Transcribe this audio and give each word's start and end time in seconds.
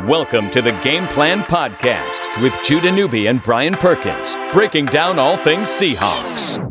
Welcome 0.00 0.50
to 0.50 0.60
the 0.60 0.72
Game 0.82 1.06
Plan 1.06 1.42
Podcast 1.44 2.42
with 2.42 2.52
Judah 2.64 2.90
Newby 2.90 3.28
and 3.28 3.40
Brian 3.44 3.74
Perkins, 3.74 4.34
breaking 4.52 4.86
down 4.86 5.20
all 5.20 5.36
things 5.36 5.68
Seahawks. 5.68 6.63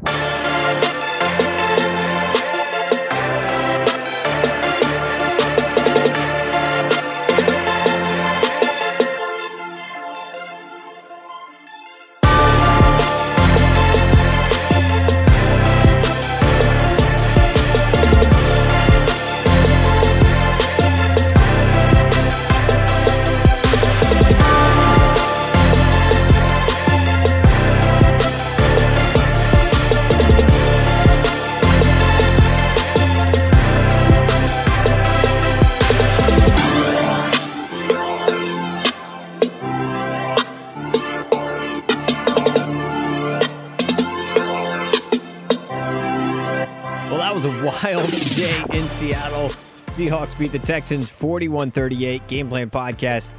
Well, 47.14 47.22
that 47.22 47.36
was 47.36 47.46
a 47.46 47.52
wild 47.64 48.10
day 48.36 48.64
in 48.76 48.88
Seattle. 48.88 49.50
Seahawks 49.94 50.36
beat 50.36 50.52
the 50.52 50.58
Texans 50.58 51.12
41 51.12 51.70
38. 51.70 52.26
Game 52.26 52.50
Plan 52.50 52.72
Podcast 52.72 53.36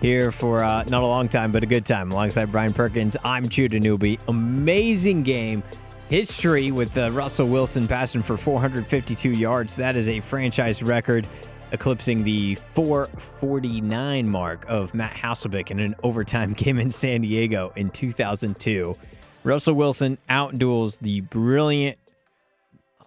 here 0.00 0.32
for 0.32 0.64
uh, 0.64 0.82
not 0.84 1.02
a 1.02 1.06
long 1.06 1.28
time, 1.28 1.52
but 1.52 1.62
a 1.62 1.66
good 1.66 1.84
time. 1.84 2.10
Alongside 2.10 2.50
Brian 2.50 2.72
Perkins, 2.72 3.18
I'm 3.24 3.46
Judah 3.46 3.80
Newby. 3.80 4.18
Amazing 4.28 5.24
game. 5.24 5.62
History 6.08 6.70
with 6.70 6.96
uh, 6.96 7.10
Russell 7.10 7.48
Wilson 7.48 7.86
passing 7.86 8.22
for 8.22 8.38
452 8.38 9.28
yards. 9.32 9.76
That 9.76 9.94
is 9.94 10.08
a 10.08 10.20
franchise 10.20 10.82
record, 10.82 11.26
eclipsing 11.72 12.24
the 12.24 12.54
449 12.54 14.26
mark 14.26 14.64
of 14.68 14.94
Matt 14.94 15.12
Hasselbeck 15.12 15.70
in 15.70 15.80
an 15.80 15.94
overtime 16.02 16.52
game 16.54 16.78
in 16.78 16.88
San 16.88 17.20
Diego 17.20 17.74
in 17.76 17.90
2002. 17.90 18.96
Russell 19.44 19.74
Wilson 19.74 20.16
outduels 20.30 20.98
the 21.00 21.20
brilliant 21.20 21.98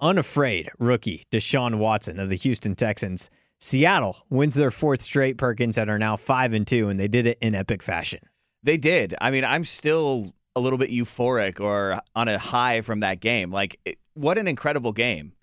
unafraid 0.01 0.69
rookie 0.79 1.23
Deshaun 1.31 1.77
Watson 1.77 2.19
of 2.19 2.29
the 2.29 2.35
Houston 2.35 2.75
Texans. 2.75 3.29
Seattle 3.59 4.17
wins 4.29 4.55
their 4.55 4.71
fourth 4.71 5.01
straight 5.01 5.37
Perkins 5.37 5.77
and 5.77 5.89
are 5.89 5.99
now 5.99 6.15
5 6.17 6.53
and 6.53 6.65
2 6.65 6.89
and 6.89 6.99
they 6.99 7.07
did 7.07 7.27
it 7.27 7.37
in 7.41 7.53
epic 7.55 7.83
fashion. 7.83 8.19
They 8.63 8.77
did. 8.77 9.15
I 9.21 9.31
mean, 9.31 9.43
I'm 9.43 9.65
still 9.65 10.33
a 10.55 10.59
little 10.59 10.77
bit 10.77 10.91
euphoric 10.91 11.59
or 11.59 11.99
on 12.15 12.27
a 12.27 12.37
high 12.37 12.81
from 12.81 12.99
that 12.99 13.19
game. 13.19 13.51
Like, 13.51 13.79
it, 13.85 13.97
what 14.13 14.37
an 14.37 14.47
incredible 14.47 14.91
game. 14.91 15.33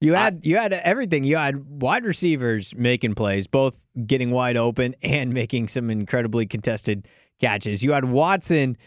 You 0.00 0.14
had 0.14 0.40
you 0.44 0.56
had 0.56 0.72
everything. 0.72 1.24
You 1.24 1.36
had 1.36 1.82
wide 1.82 2.04
receivers 2.04 2.74
making 2.74 3.14
plays, 3.16 3.46
both 3.46 3.76
getting 4.06 4.30
wide 4.30 4.56
open 4.56 4.94
and 5.02 5.34
making 5.34 5.68
some 5.68 5.90
incredibly 5.90 6.46
contested 6.46 7.06
catches. 7.38 7.82
You 7.82 7.92
had 7.92 8.06
Watson 8.06 8.78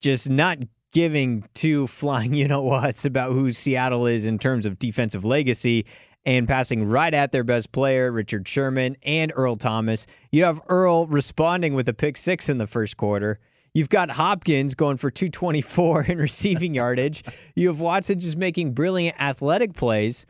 just 0.00 0.30
not 0.30 0.58
giving 0.92 1.44
two 1.54 1.86
flying 1.86 2.34
you 2.34 2.48
know 2.48 2.62
what's 2.62 3.04
about 3.04 3.32
who 3.32 3.50
Seattle 3.50 4.06
is 4.06 4.26
in 4.26 4.38
terms 4.38 4.66
of 4.66 4.78
defensive 4.78 5.24
legacy 5.24 5.86
and 6.24 6.46
passing 6.46 6.84
right 6.84 7.14
at 7.14 7.32
their 7.32 7.44
best 7.44 7.72
player, 7.72 8.12
Richard 8.12 8.46
Sherman 8.46 8.96
and 9.02 9.32
Earl 9.34 9.56
Thomas. 9.56 10.06
You 10.30 10.44
have 10.44 10.60
Earl 10.68 11.06
responding 11.06 11.74
with 11.74 11.88
a 11.88 11.94
pick 11.94 12.16
six 12.16 12.48
in 12.48 12.58
the 12.58 12.66
first 12.66 12.96
quarter. 12.96 13.38
You've 13.72 13.88
got 13.88 14.10
Hopkins 14.10 14.74
going 14.74 14.96
for 14.96 15.10
224 15.10 16.02
in 16.08 16.18
receiving 16.18 16.74
yardage. 16.74 17.24
You 17.54 17.68
have 17.68 17.80
Watson 17.80 18.20
just 18.20 18.36
making 18.36 18.72
brilliant 18.74 19.20
athletic 19.20 19.74
plays. 19.74 20.26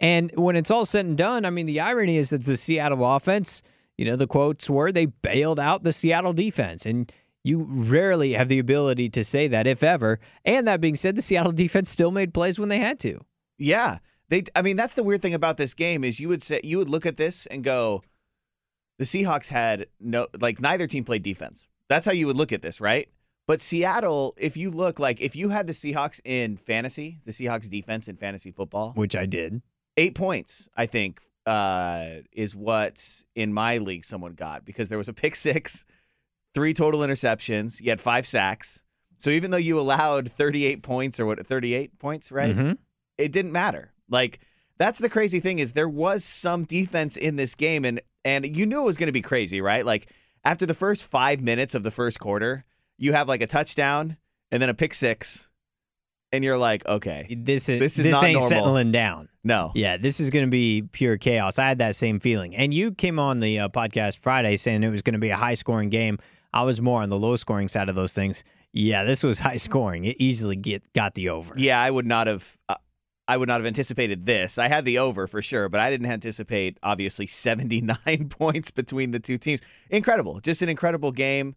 And 0.00 0.32
when 0.34 0.56
it's 0.56 0.70
all 0.70 0.84
said 0.84 1.06
and 1.06 1.16
done, 1.16 1.44
I 1.44 1.50
mean, 1.50 1.66
the 1.66 1.80
irony 1.80 2.16
is 2.16 2.30
that 2.30 2.44
the 2.44 2.56
Seattle 2.56 3.04
offense, 3.04 3.62
you 3.96 4.06
know, 4.06 4.16
the 4.16 4.26
quotes 4.26 4.68
were 4.68 4.92
they 4.92 5.06
bailed 5.06 5.60
out 5.60 5.82
the 5.82 5.92
Seattle 5.92 6.32
defense. 6.32 6.86
And 6.86 7.12
you 7.44 7.66
rarely 7.68 8.32
have 8.34 8.48
the 8.48 8.58
ability 8.58 9.08
to 9.10 9.24
say 9.24 9.48
that, 9.48 9.66
if 9.66 9.82
ever. 9.82 10.20
And 10.44 10.66
that 10.68 10.80
being 10.80 10.96
said, 10.96 11.14
the 11.16 11.22
Seattle 11.22 11.52
defense 11.52 11.88
still 11.90 12.10
made 12.10 12.34
plays 12.34 12.58
when 12.58 12.68
they 12.68 12.78
had 12.78 12.98
to. 13.00 13.20
Yeah. 13.58 13.98
They 14.28 14.44
I 14.54 14.62
mean, 14.62 14.76
that's 14.76 14.94
the 14.94 15.02
weird 15.02 15.22
thing 15.22 15.34
about 15.34 15.56
this 15.56 15.74
game 15.74 16.04
is 16.04 16.20
you 16.20 16.28
would 16.28 16.42
say 16.42 16.60
you 16.62 16.78
would 16.78 16.88
look 16.88 17.04
at 17.06 17.16
this 17.16 17.46
and 17.46 17.64
go 17.64 18.02
the 18.98 19.04
Seahawks 19.04 19.48
had 19.48 19.86
no 19.98 20.28
like 20.38 20.60
neither 20.60 20.86
team 20.86 21.04
played 21.04 21.22
defense. 21.22 21.66
That's 21.88 22.06
how 22.06 22.12
you 22.12 22.26
would 22.26 22.36
look 22.36 22.52
at 22.52 22.62
this, 22.62 22.80
right? 22.80 23.08
But 23.48 23.60
Seattle, 23.60 24.34
if 24.36 24.56
you 24.56 24.70
look 24.70 25.00
like 25.00 25.20
if 25.20 25.34
you 25.34 25.48
had 25.48 25.66
the 25.66 25.72
Seahawks 25.72 26.20
in 26.24 26.56
fantasy, 26.58 27.18
the 27.24 27.32
Seahawks 27.32 27.68
defense 27.68 28.06
in 28.06 28.16
fantasy 28.16 28.52
football, 28.52 28.92
Which 28.92 29.16
I 29.16 29.26
did. 29.26 29.62
eight 29.96 30.14
points, 30.14 30.68
I 30.76 30.86
think, 30.86 31.20
uh, 31.46 32.06
is 32.32 32.54
what 32.54 33.04
in 33.34 33.52
my 33.52 33.78
league 33.78 34.04
someone 34.04 34.34
got 34.34 34.64
because 34.64 34.88
there 34.90 34.98
was 34.98 35.08
a 35.08 35.12
pick 35.12 35.34
six, 35.34 35.84
three 36.54 36.74
total 36.74 37.00
interceptions. 37.00 37.80
You 37.80 37.90
had 37.90 38.00
five 38.00 38.26
sacks. 38.26 38.82
So 39.16 39.30
even 39.30 39.50
though 39.50 39.56
you 39.58 39.78
allowed 39.78 40.32
38 40.32 40.82
points 40.82 41.20
or 41.20 41.26
what, 41.26 41.46
38 41.46 41.98
points, 41.98 42.32
right? 42.32 42.56
Mhm. 42.56 42.78
It 43.18 43.32
didn't 43.32 43.52
matter. 43.52 43.92
Like 44.08 44.40
that's 44.78 44.98
the 44.98 45.10
crazy 45.10 45.40
thing 45.40 45.58
is 45.58 45.74
there 45.74 45.88
was 45.88 46.24
some 46.24 46.64
defense 46.64 47.16
in 47.16 47.36
this 47.36 47.54
game 47.54 47.84
and 47.84 48.00
and 48.24 48.56
you 48.56 48.66
knew 48.66 48.80
it 48.80 48.84
was 48.84 48.96
going 48.96 49.06
to 49.08 49.12
be 49.12 49.22
crazy, 49.22 49.60
right? 49.60 49.84
Like 49.84 50.08
after 50.44 50.64
the 50.66 50.74
first 50.74 51.02
five 51.04 51.40
minutes 51.42 51.74
of 51.74 51.82
the 51.82 51.90
first 51.90 52.18
quarter, 52.18 52.64
you 52.98 53.12
have 53.12 53.28
like 53.28 53.42
a 53.42 53.46
touchdown 53.46 54.16
and 54.50 54.60
then 54.60 54.68
a 54.68 54.74
pick 54.74 54.94
six, 54.94 55.48
and 56.32 56.42
you're 56.44 56.58
like, 56.58 56.84
okay, 56.86 57.26
This 57.38 57.68
is 57.68 57.78
This 57.80 57.94
this, 57.96 58.06
is 58.06 58.12
not 58.12 58.24
ain't 58.24 58.34
normal. 58.34 58.48
settling 58.50 58.90
down. 58.92 59.28
no, 59.44 59.72
Yeah, 59.74 59.96
this 59.96 60.18
is 60.20 60.30
going 60.30 60.44
to 60.44 60.50
be 60.50 60.82
pure 60.92 61.16
chaos. 61.18 61.58
I 61.58 61.68
had 61.68 61.78
that 61.78 61.94
same 61.96 62.20
feeling. 62.20 62.54
And 62.56 62.72
you 62.74 62.92
came 62.92 63.18
on 63.18 63.40
the 63.40 63.58
uh, 63.60 63.68
podcast 63.68 64.18
Friday 64.18 64.56
saying 64.56 64.82
it 64.82 64.90
was 64.90 65.02
going 65.02 65.12
to 65.14 65.18
be 65.20 65.30
a 65.30 65.36
high 65.36 65.54
scoring 65.54 65.88
game. 65.90 66.18
I 66.52 66.62
was 66.62 66.80
more 66.80 67.02
on 67.02 67.08
the 67.08 67.18
low 67.18 67.36
scoring 67.36 67.68
side 67.68 67.88
of 67.88 67.94
those 67.94 68.12
things. 68.12 68.44
Yeah, 68.72 69.04
this 69.04 69.22
was 69.22 69.38
high 69.38 69.56
scoring. 69.56 70.04
It 70.04 70.16
easily 70.18 70.56
get 70.56 70.92
got 70.92 71.14
the 71.14 71.28
over. 71.28 71.54
Yeah, 71.56 71.80
I 71.80 71.90
would 71.90 72.06
not 72.06 72.26
have. 72.26 72.58
Uh, 72.68 72.76
I 73.28 73.36
would 73.36 73.46
not 73.46 73.60
have 73.60 73.66
anticipated 73.66 74.26
this. 74.26 74.58
I 74.58 74.66
had 74.66 74.84
the 74.84 74.98
over 74.98 75.28
for 75.28 75.40
sure, 75.40 75.68
but 75.68 75.78
I 75.78 75.88
didn't 75.88 76.10
anticipate 76.10 76.78
obviously 76.82 77.26
79 77.28 78.28
points 78.28 78.72
between 78.72 79.12
the 79.12 79.20
two 79.20 79.38
teams. 79.38 79.60
Incredible, 79.88 80.40
just 80.40 80.62
an 80.62 80.68
incredible 80.68 81.12
game. 81.12 81.54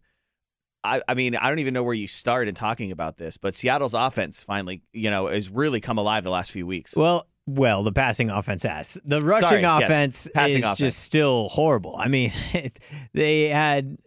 I, 0.84 1.02
I 1.08 1.14
mean, 1.14 1.34
I 1.34 1.48
don't 1.48 1.58
even 1.60 1.74
know 1.74 1.82
where 1.82 1.94
you 1.94 2.06
start 2.06 2.46
in 2.46 2.54
talking 2.54 2.92
about 2.92 3.16
this, 3.16 3.38
but 3.38 3.54
Seattle's 3.54 3.94
offense 3.94 4.44
finally, 4.44 4.82
you 4.92 5.10
know, 5.10 5.28
has 5.28 5.48
really 5.48 5.80
come 5.80 5.98
alive 5.98 6.24
the 6.24 6.30
last 6.30 6.52
few 6.52 6.66
weeks. 6.66 6.94
Well, 6.94 7.26
well, 7.46 7.82
the 7.82 7.92
passing 7.92 8.30
offense 8.30 8.62
has. 8.62 8.98
The 9.04 9.20
rushing 9.20 9.48
Sorry, 9.48 9.60
yes, 9.62 9.82
offense 9.82 10.28
passing 10.34 10.58
is 10.58 10.64
offense. 10.64 10.78
just 10.78 10.98
still 11.00 11.48
horrible. 11.50 11.94
I 11.98 12.08
mean, 12.08 12.32
they 13.12 13.48
had 13.48 13.98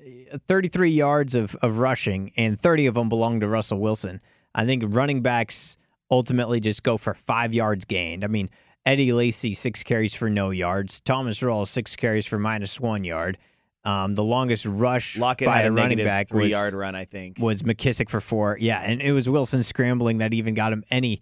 33 0.47 0.91
yards 0.91 1.35
of, 1.35 1.55
of 1.61 1.77
rushing, 1.77 2.31
and 2.35 2.59
30 2.59 2.87
of 2.87 2.95
them 2.95 3.09
belonged 3.09 3.41
to 3.41 3.47
Russell 3.47 3.79
Wilson. 3.79 4.21
I 4.55 4.65
think 4.65 4.83
running 4.87 5.21
backs 5.21 5.77
ultimately 6.09 6.59
just 6.59 6.81
go 6.81 6.97
for 6.97 7.13
five 7.13 7.53
yards 7.53 7.85
gained. 7.85 8.23
I 8.23 8.27
mean, 8.27 8.49
Eddie 8.85 9.13
Lacy, 9.13 9.53
six 9.53 9.83
carries 9.83 10.15
for 10.15 10.29
no 10.29 10.49
yards. 10.49 10.99
Thomas 11.01 11.39
Rawls, 11.41 11.67
six 11.67 11.95
carries 11.95 12.25
for 12.25 12.39
minus 12.39 12.79
one 12.79 13.03
yard. 13.03 13.37
Um, 13.83 14.15
the 14.15 14.23
longest 14.23 14.65
rush 14.65 15.17
Lockett 15.17 15.45
by 15.47 15.61
a 15.61 15.69
a 15.69 15.71
running 15.71 15.99
back 15.99 16.29
three 16.29 16.43
was, 16.43 16.51
yard 16.51 16.73
run, 16.73 16.95
I 16.95 17.05
think. 17.05 17.37
was 17.39 17.61
McKissic 17.61 18.09
for 18.09 18.19
four. 18.19 18.57
Yeah, 18.59 18.81
and 18.81 19.01
it 19.01 19.11
was 19.11 19.29
Wilson 19.29 19.63
scrambling 19.63 20.17
that 20.17 20.33
even 20.33 20.55
got 20.55 20.73
him 20.73 20.83
any 20.89 21.21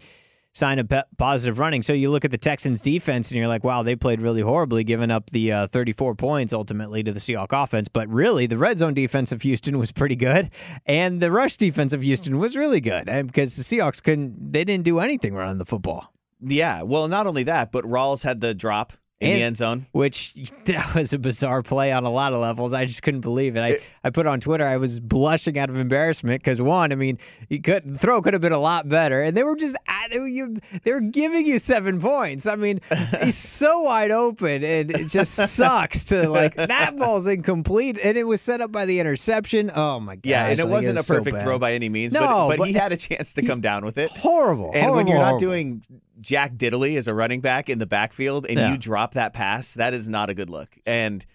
sign 0.55 0.79
of 0.79 0.91
positive 1.17 1.59
running. 1.59 1.81
So 1.81 1.93
you 1.93 2.09
look 2.09 2.23
at 2.25 2.31
the 2.31 2.37
Texans 2.37 2.81
defense 2.81 3.29
and 3.29 3.37
you're 3.37 3.47
like, 3.47 3.63
wow, 3.63 3.83
they 3.83 3.95
played 3.95 4.21
really 4.21 4.41
horribly, 4.41 4.83
giving 4.83 5.11
up 5.11 5.29
the 5.31 5.51
uh, 5.51 5.67
34 5.67 6.15
points 6.15 6.53
ultimately 6.53 7.03
to 7.03 7.11
the 7.11 7.19
Seahawks 7.19 7.63
offense. 7.63 7.89
But 7.89 8.07
really, 8.07 8.47
the 8.47 8.57
red 8.57 8.79
zone 8.79 8.93
defense 8.93 9.31
of 9.31 9.41
Houston 9.41 9.77
was 9.77 9.91
pretty 9.91 10.15
good, 10.15 10.49
and 10.85 11.19
the 11.19 11.29
rush 11.29 11.57
defense 11.57 11.93
of 11.93 12.01
Houston 12.01 12.39
was 12.39 12.55
really 12.55 12.81
good 12.81 13.05
because 13.27 13.55
the 13.57 13.63
Seahawks 13.63 14.01
couldn't, 14.01 14.53
they 14.53 14.63
didn't 14.63 14.85
do 14.85 14.99
anything 14.99 15.33
running 15.33 15.57
the 15.57 15.65
football. 15.65 16.13
Yeah, 16.41 16.83
well, 16.83 17.07
not 17.07 17.27
only 17.27 17.43
that, 17.43 17.71
but 17.71 17.85
Rawls 17.85 18.23
had 18.23 18.39
the 18.41 18.53
drop 18.53 18.93
in 19.21 19.29
And- 19.29 19.37
the 19.39 19.43
end 19.43 19.57
zone. 19.57 19.85
which 19.93 20.33
that 20.65 20.93
was 20.93 21.13
a 21.13 21.17
bizarre 21.17 21.63
play 21.63 21.91
on 21.93 22.03
a 22.03 22.09
lot 22.11 22.33
of 22.33 22.39
levels. 22.41 22.73
I 22.73 22.83
just 22.85 23.01
couldn't 23.01 23.21
believe 23.21 23.55
it. 23.55 23.61
I, 23.61 23.79
I 24.03 24.09
put 24.09 24.27
on 24.27 24.39
Twitter, 24.41 24.65
I 24.67 24.75
was 24.77 24.99
blushing 24.99 25.57
out 25.57 25.69
of 25.69 25.77
embarrassment 25.77 26.43
because 26.43 26.61
one, 26.61 26.91
I 26.91 26.95
mean, 26.95 27.17
he 27.47 27.59
could 27.59 27.85
the 27.93 27.97
throw 27.97 28.21
could 28.21 28.33
have 28.33 28.41
been 28.41 28.51
a 28.51 28.59
lot 28.59 28.89
better, 28.89 29.21
and 29.23 29.35
they 29.37 29.43
were 29.43 29.55
just 29.55 29.75
at, 29.87 30.11
they, 30.11 30.19
were, 30.19 30.27
you, 30.27 30.57
they 30.83 30.91
were 30.91 30.99
giving 30.99 31.45
you 31.45 31.59
seven 31.59 31.99
points. 31.99 32.45
I 32.45 32.55
mean, 32.57 32.81
he's 33.23 33.37
so 33.37 33.81
wide 33.83 34.11
open, 34.11 34.63
and 34.63 34.91
it 34.91 35.07
just 35.07 35.33
sucks 35.55 36.05
to 36.05 36.29
like 36.29 36.55
that 36.55 36.97
ball's 36.97 37.25
incomplete, 37.27 37.97
and 38.03 38.17
it 38.17 38.25
was 38.25 38.41
set 38.41 38.59
up 38.59 38.71
by 38.71 38.85
the 38.85 38.99
interception. 38.99 39.71
Oh 39.73 39.99
my 40.01 40.15
god! 40.15 40.25
Yeah, 40.25 40.47
and 40.47 40.59
it 40.59 40.67
wasn't 40.67 40.99
a 40.99 41.03
perfect 41.03 41.37
throw 41.41 41.57
by 41.57 41.73
any 41.73 41.87
means, 41.87 42.11
No, 42.13 42.19
but, 42.19 42.47
but, 42.49 42.57
but 42.59 42.67
he 42.67 42.73
had 42.73 42.91
a 42.91 42.97
chance 42.97 43.33
to 43.35 43.41
come 43.43 43.61
down 43.61 43.85
with 43.85 43.97
it. 43.97 44.11
horrible. 44.11 44.71
And 44.73 44.91
when 44.93 45.07
you're 45.07 45.17
not 45.17 45.39
horrible. 45.39 45.39
doing 45.39 45.83
Jack 46.21 46.53
Diddley 46.55 46.97
as 46.97 47.07
a 47.07 47.13
running 47.13 47.41
back 47.41 47.69
in 47.69 47.79
the 47.79 47.85
backfield 47.85 48.45
and 48.47 48.57
Yeah. 48.57 48.71
you 48.71 48.77
drop 48.77 49.13
that 49.15 49.33
pass, 49.33 49.73
that 49.73 49.93
is 49.93 50.07
not 50.09 50.29
a 50.29 50.33
good 50.33 50.49
look. 50.49 50.69
And 50.87 51.25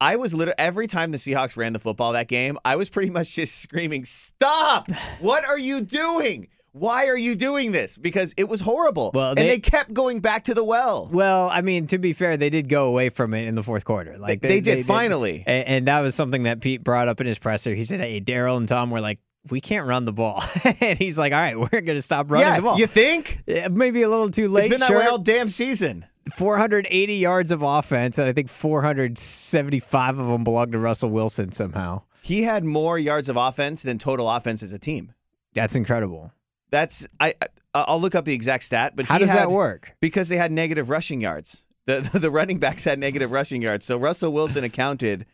I 0.00 0.16
was 0.16 0.34
literally 0.34 0.56
every 0.58 0.86
time 0.86 1.10
the 1.10 1.18
Seahawks 1.18 1.56
ran 1.56 1.72
the 1.72 1.78
football 1.78 2.12
that 2.12 2.28
game, 2.28 2.58
I 2.64 2.76
was 2.76 2.88
pretty 2.90 3.10
much 3.18 3.34
just 3.34 3.60
screaming, 3.62 4.04
"Stop! 4.04 4.90
What 5.20 5.46
are 5.46 5.58
you 5.58 5.80
doing? 5.80 6.48
Why 6.72 7.06
are 7.06 7.16
you 7.16 7.34
doing 7.34 7.72
this?" 7.72 7.96
Because 7.96 8.34
it 8.36 8.46
was 8.48 8.60
horrible. 8.60 9.10
Well, 9.14 9.30
and 9.30 9.38
they- 9.38 9.48
they 9.48 9.58
kept 9.58 9.94
going 9.94 10.20
back 10.20 10.44
to 10.44 10.54
the 10.54 10.62
well. 10.62 11.08
Well, 11.10 11.48
I 11.48 11.62
mean, 11.62 11.86
to 11.86 11.96
be 11.98 12.12
fair, 12.12 12.36
they 12.36 12.50
did 12.50 12.68
go 12.68 12.88
away 12.88 13.08
from 13.08 13.32
it 13.32 13.46
in 13.46 13.54
the 13.54 13.62
fourth 13.62 13.86
quarter. 13.86 14.16
Like 14.18 14.42
They 14.42 14.60
did, 14.60 14.84
finally. 14.84 15.42
and, 15.46 15.66
and 15.66 15.88
that 15.88 16.00
was 16.00 16.14
something 16.14 16.42
that 16.42 16.60
Pete 16.60 16.84
brought 16.84 17.08
up 17.08 17.18
in 17.22 17.26
his 17.26 17.38
presser. 17.38 17.74
He 17.74 17.84
said, 17.84 18.00
"Hey, 18.00 18.20
Darrell 18.20 18.58
and 18.58 18.68
Tom 18.68 18.90
were 18.90 19.00
like." 19.00 19.18
We 19.50 19.60
can't 19.60 19.86
run 19.86 20.04
the 20.04 20.12
ball, 20.12 20.42
and 20.80 20.98
he's 20.98 21.18
like, 21.18 21.32
"All 21.32 21.38
right, 21.38 21.58
we're 21.72 21.80
going 21.80 21.96
to 21.96 22.02
stop 22.02 22.30
running 22.30 22.46
yeah, 22.46 22.56
the 22.56 22.62
ball." 22.62 22.78
you 22.78 22.86
think? 22.86 23.42
Maybe 23.70 24.02
a 24.02 24.08
little 24.08 24.30
too 24.30 24.48
late. 24.48 24.66
It's 24.66 24.70
been 24.70 24.80
that 24.80 24.88
sure. 24.88 24.98
way 24.98 25.06
all 25.06 25.18
damn 25.18 25.48
season. 25.48 26.06
480 26.34 27.14
yards 27.14 27.50
of 27.52 27.62
offense, 27.62 28.18
and 28.18 28.28
I 28.28 28.32
think 28.32 28.48
475 28.48 30.18
of 30.18 30.28
them 30.28 30.44
belong 30.44 30.72
to 30.72 30.78
Russell 30.78 31.10
Wilson 31.10 31.52
somehow. 31.52 32.02
He 32.22 32.42
had 32.42 32.64
more 32.64 32.98
yards 32.98 33.28
of 33.28 33.36
offense 33.36 33.82
than 33.82 33.98
total 33.98 34.28
offense 34.28 34.62
as 34.62 34.72
a 34.72 34.78
team. 34.78 35.12
That's 35.54 35.76
incredible. 35.76 36.32
That's 36.70 37.06
I. 37.20 37.34
I'll 37.72 38.00
look 38.00 38.14
up 38.14 38.24
the 38.24 38.32
exact 38.32 38.64
stat, 38.64 38.94
but 38.96 39.06
How 39.06 39.18
does 39.18 39.28
had- 39.28 39.38
that 39.38 39.50
work? 39.50 39.94
Because 40.00 40.28
they 40.28 40.36
had 40.36 40.50
negative 40.50 40.90
rushing 40.90 41.20
yards. 41.20 41.62
The 41.86 42.00
the 42.12 42.32
running 42.32 42.58
backs 42.58 42.82
had 42.82 42.98
negative 42.98 43.30
rushing 43.30 43.62
yards. 43.62 43.86
So 43.86 43.96
Russell 43.96 44.32
Wilson 44.32 44.64
accounted 44.64 45.24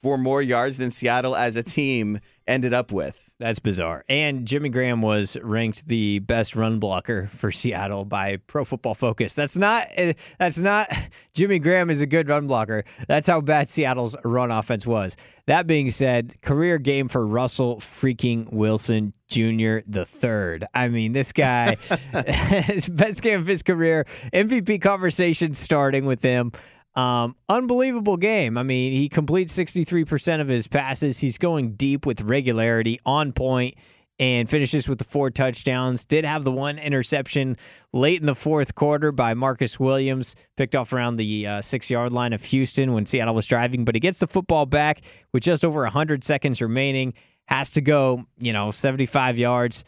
for 0.00 0.16
more 0.16 0.40
yards 0.40 0.78
than 0.78 0.90
Seattle 0.90 1.36
as 1.36 1.54
a 1.54 1.62
team 1.62 2.20
ended 2.46 2.72
up 2.72 2.90
with. 2.90 3.27
That's 3.40 3.60
bizarre. 3.60 4.04
And 4.08 4.46
Jimmy 4.46 4.68
Graham 4.68 5.00
was 5.00 5.36
ranked 5.40 5.86
the 5.86 6.18
best 6.18 6.56
run 6.56 6.80
blocker 6.80 7.28
for 7.28 7.52
Seattle 7.52 8.04
by 8.04 8.38
Pro 8.48 8.64
Football 8.64 8.94
Focus. 8.94 9.34
That's 9.36 9.56
not 9.56 9.86
eh, 9.94 10.14
that's 10.38 10.58
not 10.58 10.92
Jimmy 11.34 11.60
Graham 11.60 11.88
is 11.88 12.00
a 12.00 12.06
good 12.06 12.28
run 12.28 12.48
blocker. 12.48 12.82
That's 13.06 13.28
how 13.28 13.40
bad 13.40 13.68
Seattle's 13.70 14.16
run 14.24 14.50
offense 14.50 14.84
was. 14.84 15.16
That 15.46 15.68
being 15.68 15.88
said, 15.88 16.42
career 16.42 16.78
game 16.78 17.06
for 17.06 17.24
Russell 17.24 17.76
freaking 17.76 18.52
Wilson 18.52 19.12
Jr. 19.28 19.78
the 19.86 20.04
third. 20.04 20.66
I 20.74 20.88
mean, 20.88 21.12
this 21.12 21.32
guy 21.32 21.76
his 22.12 22.88
best 22.88 23.22
game 23.22 23.38
of 23.38 23.46
his 23.46 23.62
career. 23.62 24.04
MVP 24.32 24.82
conversation 24.82 25.54
starting 25.54 26.06
with 26.06 26.22
him. 26.22 26.50
Um, 26.98 27.36
unbelievable 27.48 28.16
game. 28.16 28.58
I 28.58 28.64
mean, 28.64 28.92
he 28.92 29.08
completes 29.08 29.56
63% 29.56 30.40
of 30.40 30.48
his 30.48 30.66
passes. 30.66 31.18
He's 31.18 31.38
going 31.38 31.74
deep 31.74 32.04
with 32.04 32.22
regularity, 32.22 32.98
on 33.06 33.32
point, 33.32 33.76
and 34.18 34.50
finishes 34.50 34.88
with 34.88 34.98
the 34.98 35.04
four 35.04 35.30
touchdowns. 35.30 36.04
Did 36.04 36.24
have 36.24 36.42
the 36.42 36.50
one 36.50 36.76
interception 36.76 37.56
late 37.92 38.18
in 38.20 38.26
the 38.26 38.34
fourth 38.34 38.74
quarter 38.74 39.12
by 39.12 39.34
Marcus 39.34 39.78
Williams, 39.78 40.34
picked 40.56 40.74
off 40.74 40.92
around 40.92 41.16
the 41.16 41.46
uh, 41.46 41.62
six 41.62 41.88
yard 41.88 42.12
line 42.12 42.32
of 42.32 42.42
Houston 42.46 42.92
when 42.92 43.06
Seattle 43.06 43.36
was 43.36 43.46
driving, 43.46 43.84
but 43.84 43.94
he 43.94 44.00
gets 44.00 44.18
the 44.18 44.26
football 44.26 44.66
back 44.66 45.02
with 45.32 45.44
just 45.44 45.64
over 45.64 45.82
100 45.82 46.24
seconds 46.24 46.60
remaining. 46.60 47.14
Has 47.46 47.70
to 47.70 47.80
go, 47.80 48.26
you 48.38 48.52
know, 48.52 48.72
75 48.72 49.38
yards 49.38 49.84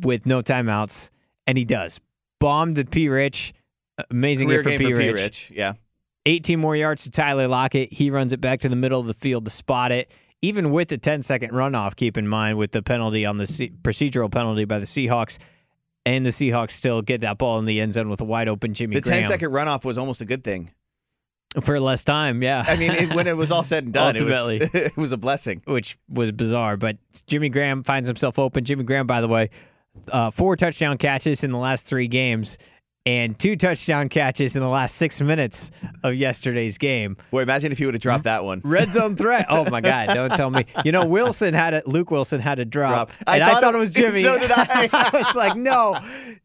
with 0.00 0.26
no 0.26 0.42
timeouts, 0.42 1.10
and 1.46 1.56
he 1.56 1.64
does. 1.64 2.00
Bombed 2.40 2.74
to 2.74 2.84
P. 2.84 3.08
Rich. 3.08 3.54
Amazing 4.10 4.48
Career 4.48 4.64
for 4.64 4.70
P. 4.70 4.78
for 4.78 4.88
P. 4.88 4.92
Rich. 4.92 5.16
Rich. 5.20 5.52
Yeah. 5.54 5.74
18 6.28 6.60
more 6.60 6.76
yards 6.76 7.04
to 7.04 7.10
Tyler 7.10 7.48
Lockett. 7.48 7.92
He 7.92 8.10
runs 8.10 8.32
it 8.32 8.40
back 8.40 8.60
to 8.60 8.68
the 8.68 8.76
middle 8.76 9.00
of 9.00 9.06
the 9.06 9.14
field 9.14 9.44
to 9.46 9.50
spot 9.50 9.92
it. 9.92 10.10
Even 10.42 10.70
with 10.70 10.88
the 10.88 10.98
10 10.98 11.22
second 11.22 11.50
runoff, 11.52 11.96
keep 11.96 12.16
in 12.16 12.28
mind 12.28 12.58
with 12.58 12.70
the 12.72 12.82
penalty 12.82 13.24
on 13.26 13.38
the 13.38 13.46
C- 13.46 13.72
procedural 13.82 14.30
penalty 14.30 14.64
by 14.66 14.78
the 14.78 14.86
Seahawks, 14.86 15.38
and 16.06 16.24
the 16.24 16.30
Seahawks 16.30 16.72
still 16.72 17.02
get 17.02 17.22
that 17.22 17.38
ball 17.38 17.58
in 17.58 17.64
the 17.64 17.80
end 17.80 17.92
zone 17.94 18.08
with 18.08 18.20
a 18.20 18.24
wide 18.24 18.46
open 18.46 18.72
Jimmy 18.74 18.92
Graham. 18.92 19.02
The 19.02 19.08
Graham 19.10 19.22
10 19.22 19.28
second 19.30 19.50
runoff 19.50 19.84
was 19.84 19.98
almost 19.98 20.20
a 20.20 20.24
good 20.24 20.44
thing. 20.44 20.70
for 21.62 21.80
less 21.80 22.04
time. 22.04 22.42
Yeah, 22.42 22.62
I 22.68 22.76
mean, 22.76 22.92
it, 22.92 23.14
when 23.14 23.26
it 23.26 23.36
was 23.36 23.50
all 23.50 23.64
said 23.64 23.84
and 23.84 23.92
done, 23.92 24.14
it 24.14 24.22
was, 24.22 24.36
Ultimately. 24.36 24.80
it 24.80 24.96
was 24.96 25.10
a 25.12 25.16
blessing. 25.16 25.62
which 25.64 25.98
was 26.08 26.30
bizarre. 26.30 26.76
But 26.76 26.98
Jimmy 27.26 27.48
Graham 27.48 27.82
finds 27.82 28.08
himself 28.08 28.38
open. 28.38 28.64
Jimmy 28.64 28.84
Graham, 28.84 29.06
by 29.08 29.20
the 29.20 29.28
way, 29.28 29.50
uh, 30.12 30.30
four 30.30 30.56
touchdown 30.56 30.98
catches 30.98 31.42
in 31.42 31.50
the 31.50 31.58
last 31.58 31.86
three 31.86 32.06
games. 32.06 32.58
And 33.06 33.38
two 33.38 33.56
touchdown 33.56 34.10
catches 34.10 34.54
in 34.54 34.60
the 34.62 34.68
last 34.68 34.96
six 34.96 35.18
minutes 35.22 35.70
of 36.02 36.14
yesterday's 36.14 36.76
game. 36.76 37.16
Boy, 37.30 37.40
imagine 37.40 37.72
if 37.72 37.78
he 37.78 37.86
would 37.86 37.94
have 37.94 38.02
dropped 38.02 38.24
that 38.24 38.44
one. 38.44 38.60
Red 38.64 38.92
zone 38.92 39.16
threat. 39.16 39.46
Oh 39.50 39.64
my 39.70 39.80
God! 39.80 40.08
Don't 40.12 40.30
tell 40.36 40.50
me. 40.50 40.66
You 40.84 40.92
know, 40.92 41.06
Wilson 41.06 41.54
had 41.54 41.72
it. 41.72 41.88
Luke 41.88 42.10
Wilson 42.10 42.38
had 42.40 42.58
a 42.58 42.66
drop, 42.66 43.08
Drop. 43.08 43.10
I 43.26 43.36
and 43.36 43.44
I 43.44 43.52
thought 43.52 43.62
thought, 43.62 43.74
it- 43.74 43.78
it 43.78 43.80
was 43.80 43.92
Jimmy. 43.92 44.22
so 44.24 44.38
did 44.38 44.50
I. 44.52 44.90
I 44.92 45.10
was 45.16 45.34
like, 45.34 45.56
no, 45.56 45.98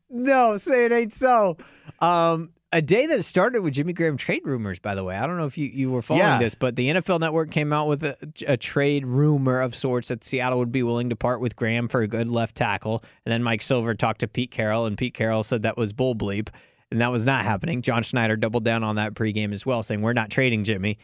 no, 0.09 0.55
say 0.55 0.85
it 0.85 0.93
ain't 0.93 1.11
so. 1.11 1.57
Um, 1.99 2.52
a 2.73 2.81
day 2.81 3.05
that 3.05 3.23
started 3.23 3.61
with 3.61 3.73
Jimmy 3.75 3.93
Graham 3.93 4.17
trade 4.17 4.41
rumors. 4.43 4.79
By 4.79 4.95
the 4.95 5.03
way, 5.03 5.15
I 5.15 5.25
don't 5.25 5.37
know 5.37 5.45
if 5.45 5.57
you, 5.57 5.67
you 5.67 5.89
were 5.91 6.01
following 6.01 6.25
Yeah. 6.25 6.39
this, 6.39 6.55
but 6.55 6.75
the 6.75 6.89
NFL 6.89 7.19
Network 7.21 7.51
came 7.51 7.71
out 7.71 7.87
with 7.87 8.03
a, 8.03 8.17
a 8.47 8.57
trade 8.57 9.07
rumor 9.07 9.61
of 9.61 9.75
sorts 9.75 10.09
that 10.09 10.23
Seattle 10.23 10.59
would 10.59 10.71
be 10.71 10.83
willing 10.83 11.09
to 11.09 11.15
part 11.15 11.39
with 11.39 11.55
Graham 11.55 11.87
for 11.87 12.01
a 12.01 12.07
good 12.07 12.27
left 12.27 12.55
tackle. 12.55 13.03
And 13.25 13.31
then 13.31 13.43
Mike 13.43 13.61
Silver 13.61 13.93
talked 13.95 14.19
to 14.19 14.27
Pete 14.27 14.51
Carroll, 14.51 14.85
and 14.85 14.97
Pete 14.97 15.13
Carroll 15.13 15.43
said 15.43 15.61
that 15.61 15.77
was 15.77 15.93
bull 15.93 16.15
bleep. 16.15 16.49
And 16.91 16.99
that 17.01 17.11
was 17.11 17.25
not 17.25 17.43
happening. 17.43 17.81
John 17.81 18.03
Schneider 18.03 18.35
doubled 18.35 18.63
down 18.65 18.83
on 18.83 18.97
that 18.97 19.13
pregame 19.15 19.51
as 19.53 19.65
well, 19.65 19.81
saying 19.81 20.01
we're 20.01 20.13
not 20.13 20.29
trading 20.29 20.63
Jimmy. 20.63 20.97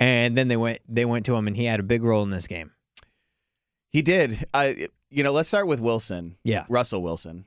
And 0.00 0.36
then 0.36 0.48
they 0.48 0.56
went 0.56 0.80
they 0.88 1.04
went 1.04 1.24
to 1.26 1.36
him, 1.36 1.46
and 1.46 1.56
he 1.56 1.64
had 1.64 1.78
a 1.80 1.84
big 1.84 2.02
role 2.02 2.22
in 2.22 2.30
this 2.30 2.46
game. 2.46 2.72
He 3.90 4.02
did. 4.02 4.46
I, 4.52 4.88
you 5.10 5.22
know, 5.22 5.32
let's 5.32 5.48
start 5.48 5.66
with 5.66 5.80
Wilson. 5.80 6.36
Yeah. 6.44 6.66
Russell 6.68 7.02
Wilson. 7.02 7.46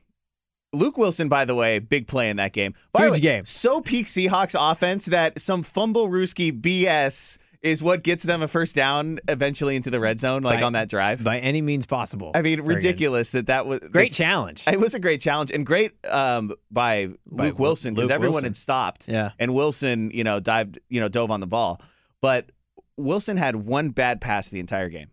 Luke 0.72 0.96
Wilson, 0.96 1.28
by 1.28 1.44
the 1.44 1.54
way, 1.54 1.78
big 1.80 2.06
play 2.06 2.30
in 2.30 2.36
that 2.36 2.52
game. 2.52 2.74
By 2.92 3.04
Huge 3.06 3.14
way, 3.14 3.20
game. 3.20 3.46
So 3.46 3.80
peak 3.80 4.06
Seahawks 4.06 4.54
offense 4.58 5.06
that 5.06 5.40
some 5.40 5.62
fumble 5.62 6.08
Rooski 6.08 6.52
BS 6.58 7.38
is 7.62 7.82
what 7.82 8.02
gets 8.02 8.22
them 8.22 8.40
a 8.40 8.48
first 8.48 8.74
down 8.74 9.18
eventually 9.28 9.76
into 9.76 9.90
the 9.90 10.00
red 10.00 10.18
zone, 10.18 10.42
like 10.42 10.60
By- 10.60 10.66
on 10.66 10.72
that 10.74 10.88
drive. 10.88 11.22
By 11.22 11.40
any 11.40 11.60
means 11.60 11.84
possible. 11.86 12.30
I 12.34 12.40
mean, 12.40 12.62
ridiculous 12.62 13.30
that 13.32 13.46
that 13.48 13.66
was 13.66 13.80
Great 13.90 14.12
challenge. 14.12 14.64
It 14.66 14.80
was 14.80 14.94
a 14.94 14.98
great 14.98 15.20
challenge 15.20 15.50
and 15.50 15.66
great 15.66 15.92
um, 16.06 16.54
by, 16.70 17.08
By 17.26 17.44
Luke 17.48 17.58
Wilson 17.58 17.92
because 17.94 18.08
everyone 18.08 18.34
Wilson. 18.36 18.50
had 18.50 18.56
stopped. 18.56 19.08
Yeah. 19.08 19.32
and 19.38 19.52
Wilson, 19.52 20.10
you 20.14 20.24
know, 20.24 20.40
dived, 20.40 20.78
you 20.88 21.00
know, 21.00 21.08
dove 21.08 21.30
on 21.30 21.40
the 21.40 21.46
ball, 21.46 21.82
but 22.22 22.50
Wilson 22.96 23.36
had 23.36 23.56
one 23.56 23.90
bad 23.90 24.20
pass 24.22 24.48
the 24.48 24.60
entire 24.60 24.88
game, 24.88 25.08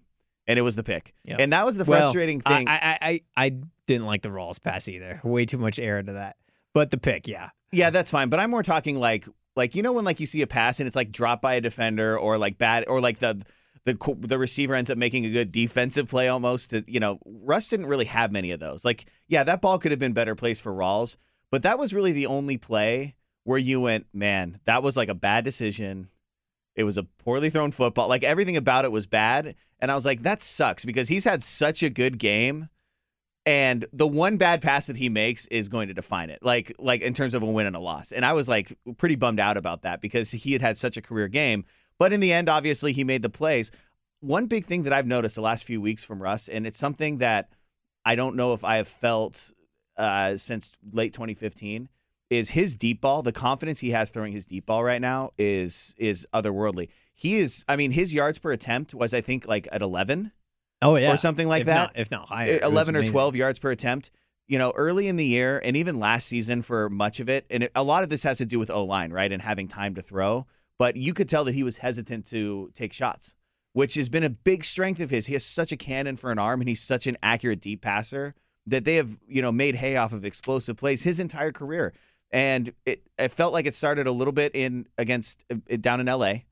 and 0.48 0.58
it 0.58 0.62
was 0.62 0.76
the 0.78 0.84
pick. 0.84 1.14
Yeah. 1.26 1.38
And 1.40 1.52
that 1.52 1.66
was 1.66 1.76
the 1.78 1.84
frustrating 1.86 2.42
I- 2.46 2.58
thing. 2.58 2.68
I, 2.70 2.74
I, 2.78 2.98
I, 3.02 3.22
I 3.48 3.52
didn't 3.88 4.06
like 4.06 4.22
the 4.22 4.30
Rawls 4.30 4.62
pass 4.62 4.88
either. 4.88 5.20
Way 5.24 5.46
too 5.46 5.58
much 5.58 5.80
air 5.80 5.98
into 5.98 6.14
that. 6.14 6.36
But 6.74 6.92
the 6.92 6.98
pick, 6.98 7.28
yeah. 7.28 7.50
Yeah, 7.72 7.90
that's 7.90 8.12
fine. 8.12 8.30
But 8.30 8.40
I'm 8.40 8.52
more 8.52 8.64
talking 8.64 8.98
like 8.98 9.28
like 9.56 9.76
you 9.76 9.82
know 9.82 9.94
when 9.94 10.06
like 10.06 10.20
you 10.20 10.26
see 10.26 10.42
a 10.42 10.48
pass 10.48 10.80
and 10.80 10.88
it's 10.88 10.96
like 10.96 11.12
dropped 11.12 11.42
by 11.42 11.56
a 11.56 11.62
defender 11.62 12.18
or 12.18 12.38
like 12.38 12.58
bad 12.58 12.86
or 12.88 13.02
like 13.02 13.20
the 13.20 13.44
the 13.86 14.16
the 14.20 14.38
receiver 14.38 14.76
ends 14.76 14.90
up 14.90 14.98
making 14.98 15.26
a 15.26 15.30
good 15.30 15.52
defensive 15.52 16.10
play 16.10 16.28
almost. 16.28 16.70
To, 16.72 16.84
you 16.88 17.00
know, 17.00 17.20
Russ 17.26 17.70
didn't 17.70 17.88
really 17.88 18.06
have 18.06 18.32
many 18.32 18.52
of 18.52 18.60
those. 18.60 18.86
Like, 18.86 19.06
yeah, 19.28 19.44
that 19.46 19.62
ball 19.62 19.80
could 19.80 19.92
have 19.92 20.00
been 20.00 20.14
better 20.14 20.36
placed 20.36 20.62
for 20.62 20.74
Rawls, 20.74 21.16
but 21.52 21.64
that 21.64 21.80
was 21.80 21.94
really 21.94 22.12
the 22.12 22.28
only 22.28 22.58
play 22.58 23.16
where 23.46 23.58
you 23.58 23.80
went, 23.80 24.06
man, 24.14 24.60
that 24.66 24.84
was 24.84 24.98
like 24.98 25.08
a 25.08 25.16
bad 25.16 25.46
decision. 25.46 26.10
It 26.76 26.84
was 26.84 26.98
a 26.98 27.04
poorly 27.04 27.50
thrown 27.50 27.72
football. 27.72 28.10
Like 28.10 28.24
everything 28.24 28.58
about 28.58 28.86
it 28.86 28.92
was 28.92 29.06
bad, 29.06 29.56
and 29.80 29.90
I 29.90 29.96
was 29.96 30.06
like, 30.06 30.24
that 30.24 30.42
sucks 30.42 30.84
because 30.84 31.08
he's 31.08 31.24
had 31.24 31.42
such 31.42 31.82
a 31.82 31.90
good 31.90 32.20
game 32.20 32.70
and 33.48 33.86
the 33.94 34.06
one 34.06 34.36
bad 34.36 34.62
pass 34.62 34.88
that 34.88 34.98
he 34.98 35.08
makes 35.08 35.46
is 35.48 35.70
going 35.70 35.88
to 35.88 35.94
define 35.94 36.30
it 36.30 36.40
like 36.42 36.76
like 36.78 37.02
in 37.02 37.14
terms 37.14 37.34
of 37.34 37.42
a 37.42 37.46
win 37.46 37.66
and 37.66 37.78
a 37.78 37.80
loss. 37.80 38.12
And 38.12 38.26
i 38.26 38.34
was 38.34 38.50
like 38.50 38.78
pretty 38.98 39.16
bummed 39.16 39.40
out 39.40 39.56
about 39.56 39.84
that 39.84 40.02
because 40.02 40.32
he 40.32 40.52
had 40.52 40.62
had 40.62 40.78
such 40.78 40.98
a 40.98 41.02
career 41.02 41.30
game. 41.30 41.64
But 41.98 42.12
in 42.12 42.20
the 42.20 42.34
end 42.34 42.50
obviously 42.50 42.92
he 42.92 43.06
made 43.06 43.22
the 43.22 43.30
plays. 43.30 43.72
One 44.20 44.48
big 44.48 44.66
thing 44.66 44.84
that 44.84 44.94
i've 44.94 45.08
noticed 45.08 45.36
the 45.36 45.42
last 45.42 45.64
few 45.64 45.80
weeks 45.80 46.04
from 46.04 46.22
russ 46.22 46.50
and 46.50 46.68
it's 46.68 46.78
something 46.78 47.20
that 47.20 47.50
i 48.04 48.16
don't 48.16 48.36
know 48.36 48.54
if 48.54 48.64
i 48.64 48.76
have 48.76 48.88
felt 48.88 49.52
uh, 49.96 50.38
since 50.38 50.74
late 50.92 51.14
2015 51.14 51.90
is 52.30 52.50
his 52.50 52.76
deep 52.76 53.00
ball 53.02 53.24
the 53.24 53.32
confidence 53.32 53.80
he 53.80 53.92
has 53.92 54.10
throwing 54.10 54.34
his 54.34 54.46
deep 54.46 54.66
ball 54.66 54.84
right 54.84 55.02
now 55.02 55.32
is 55.40 55.96
is 55.98 56.28
otherworldly. 56.34 56.90
He 57.14 57.38
is 57.38 57.64
i 57.68 57.76
mean 57.76 57.92
his 57.92 58.14
yards 58.14 58.40
per 58.40 58.52
attempt 58.52 58.94
was 58.94 59.14
i 59.14 59.22
think 59.22 59.48
like 59.48 59.68
at 59.72 59.82
11 59.82 60.32
Oh 60.82 60.96
yeah, 60.96 61.12
or 61.12 61.18
something 61.18 61.48
like 61.48 61.62
If 61.62 61.66
that. 61.68 61.76
not- 61.76 61.92
if 61.96 62.12
not 62.12 62.28
higher, 62.28 62.60
11 62.62 62.96
or. 62.96 63.04
12 63.04 63.36
yards 63.36 63.60
per 63.60 63.72
attempt. 63.72 64.12
You 64.48 64.58
know, 64.58 64.72
early 64.76 65.08
in 65.08 65.18
the 65.18 65.26
year 65.26 65.60
and 65.66 65.76
even 65.76 66.00
last 66.00 66.26
season 66.28 66.62
for 66.62 66.90
much 66.90 67.20
of 67.20 67.28
it, 67.28 67.46
and 67.50 67.64
it, 67.64 67.72
a 67.76 67.84
lot 67.84 68.04
of 68.04 68.10
this 68.10 68.24
has 68.24 68.38
to 68.38 68.46
do 68.46 68.58
with 68.60 68.70
O 68.70 68.86
line, 68.86 69.12
right, 69.12 69.30
and 69.30 69.42
having 69.42 69.68
time 69.68 69.94
to 69.96 70.02
throw. 70.02 70.46
But 70.80 70.96
you 70.96 71.14
could 71.14 71.28
tell 71.28 71.44
that 71.46 71.54
he 71.56 71.64
was 71.64 71.78
hesitant 71.78 72.28
to 72.28 72.72
take 72.74 72.94
shots, 72.94 73.36
which 73.74 73.96
has 73.96 74.08
been 74.08 74.24
a 74.24 74.30
big 74.30 74.64
strength 74.64 75.02
of 75.02 75.10
his. 75.10 75.26
He 75.28 75.34
has 75.34 75.44
such 75.44 75.74
a 75.74 75.78
cannon 75.78 76.16
for 76.16 76.32
an 76.32 76.40
arm, 76.40 76.62
and 76.62 76.70
he's 76.70 76.82
such 76.82 77.08
an 77.08 77.18
accurate 77.22 77.60
deep 77.60 77.82
passer 77.82 78.36
that 78.68 78.86
they 78.86 78.96
have, 78.96 79.18
you 79.28 79.42
know, 79.42 79.52
made 79.52 79.76
hay 79.76 79.98
off 79.98 80.14
of 80.14 80.24
explosive 80.24 80.78
plays 80.78 81.04
his 81.04 81.20
entire 81.20 81.52
career. 81.52 81.94
And 82.32 82.72
it, 82.86 83.02
it 83.18 83.30
felt 83.30 83.52
like 83.52 83.66
it 83.66 83.74
started 83.74 84.08
a 84.08 84.12
little 84.14 84.34
bit 84.34 84.54
in 84.56 84.88
against 84.98 85.44
uh, 85.52 85.56
down 85.82 86.00
in 86.00 86.08
L.A. 86.08 86.46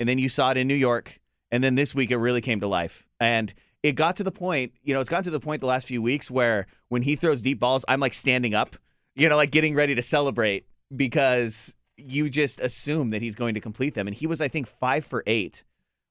and 0.00 0.08
then 0.08 0.18
you 0.18 0.28
saw 0.30 0.50
it 0.52 0.56
in 0.56 0.66
New 0.68 0.74
York, 0.74 1.18
and 1.50 1.62
then 1.62 1.74
this 1.74 1.94
week 1.94 2.10
it 2.10 2.16
really 2.16 2.40
came 2.40 2.60
to 2.60 2.66
life. 2.66 3.06
And 3.20 3.52
it 3.82 3.92
got 3.92 4.16
to 4.16 4.24
the 4.24 4.30
point, 4.30 4.72
you 4.82 4.94
know, 4.94 5.00
it's 5.00 5.10
gotten 5.10 5.24
to 5.24 5.30
the 5.30 5.40
point 5.40 5.60
the 5.60 5.66
last 5.66 5.86
few 5.86 6.02
weeks 6.02 6.30
where 6.30 6.66
when 6.88 7.02
he 7.02 7.16
throws 7.16 7.42
deep 7.42 7.60
balls, 7.60 7.84
I'm 7.88 8.00
like 8.00 8.14
standing 8.14 8.54
up, 8.54 8.76
you 9.14 9.28
know, 9.28 9.36
like 9.36 9.50
getting 9.50 9.74
ready 9.74 9.94
to 9.94 10.02
celebrate 10.02 10.66
because 10.94 11.74
you 11.96 12.28
just 12.28 12.60
assume 12.60 13.10
that 13.10 13.22
he's 13.22 13.34
going 13.34 13.54
to 13.54 13.60
complete 13.60 13.94
them. 13.94 14.06
And 14.06 14.16
he 14.16 14.26
was, 14.26 14.40
I 14.40 14.48
think, 14.48 14.66
five 14.66 15.04
for 15.04 15.22
eight 15.26 15.64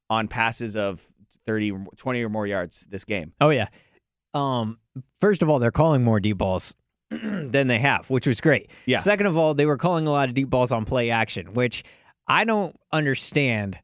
on 0.09 0.27
passes 0.27 0.75
of 0.75 1.05
30, 1.45 1.73
20 1.95 2.23
or 2.23 2.29
more 2.29 2.47
yards 2.47 2.87
this 2.89 3.05
game. 3.05 3.33
Oh 3.41 3.49
yeah. 3.49 3.67
Um, 4.33 4.77
first 5.19 5.41
of 5.41 5.49
all, 5.49 5.59
they're 5.59 5.71
calling 5.71 6.03
more 6.03 6.19
deep 6.19 6.37
balls 6.37 6.75
than 7.09 7.67
they 7.67 7.79
have, 7.79 8.09
which 8.09 8.27
was 8.27 8.41
great. 8.41 8.69
Yeah. 8.85 8.97
Second 8.97 9.25
of 9.25 9.37
all, 9.37 9.53
they 9.53 9.65
were 9.65 9.77
calling 9.77 10.07
a 10.07 10.11
lot 10.11 10.29
of 10.29 10.35
deep 10.35 10.49
balls 10.49 10.71
on 10.71 10.85
play 10.85 11.09
action, 11.09 11.53
which 11.53 11.83
I 12.27 12.43
don't 12.43 12.77
understand 12.91 13.79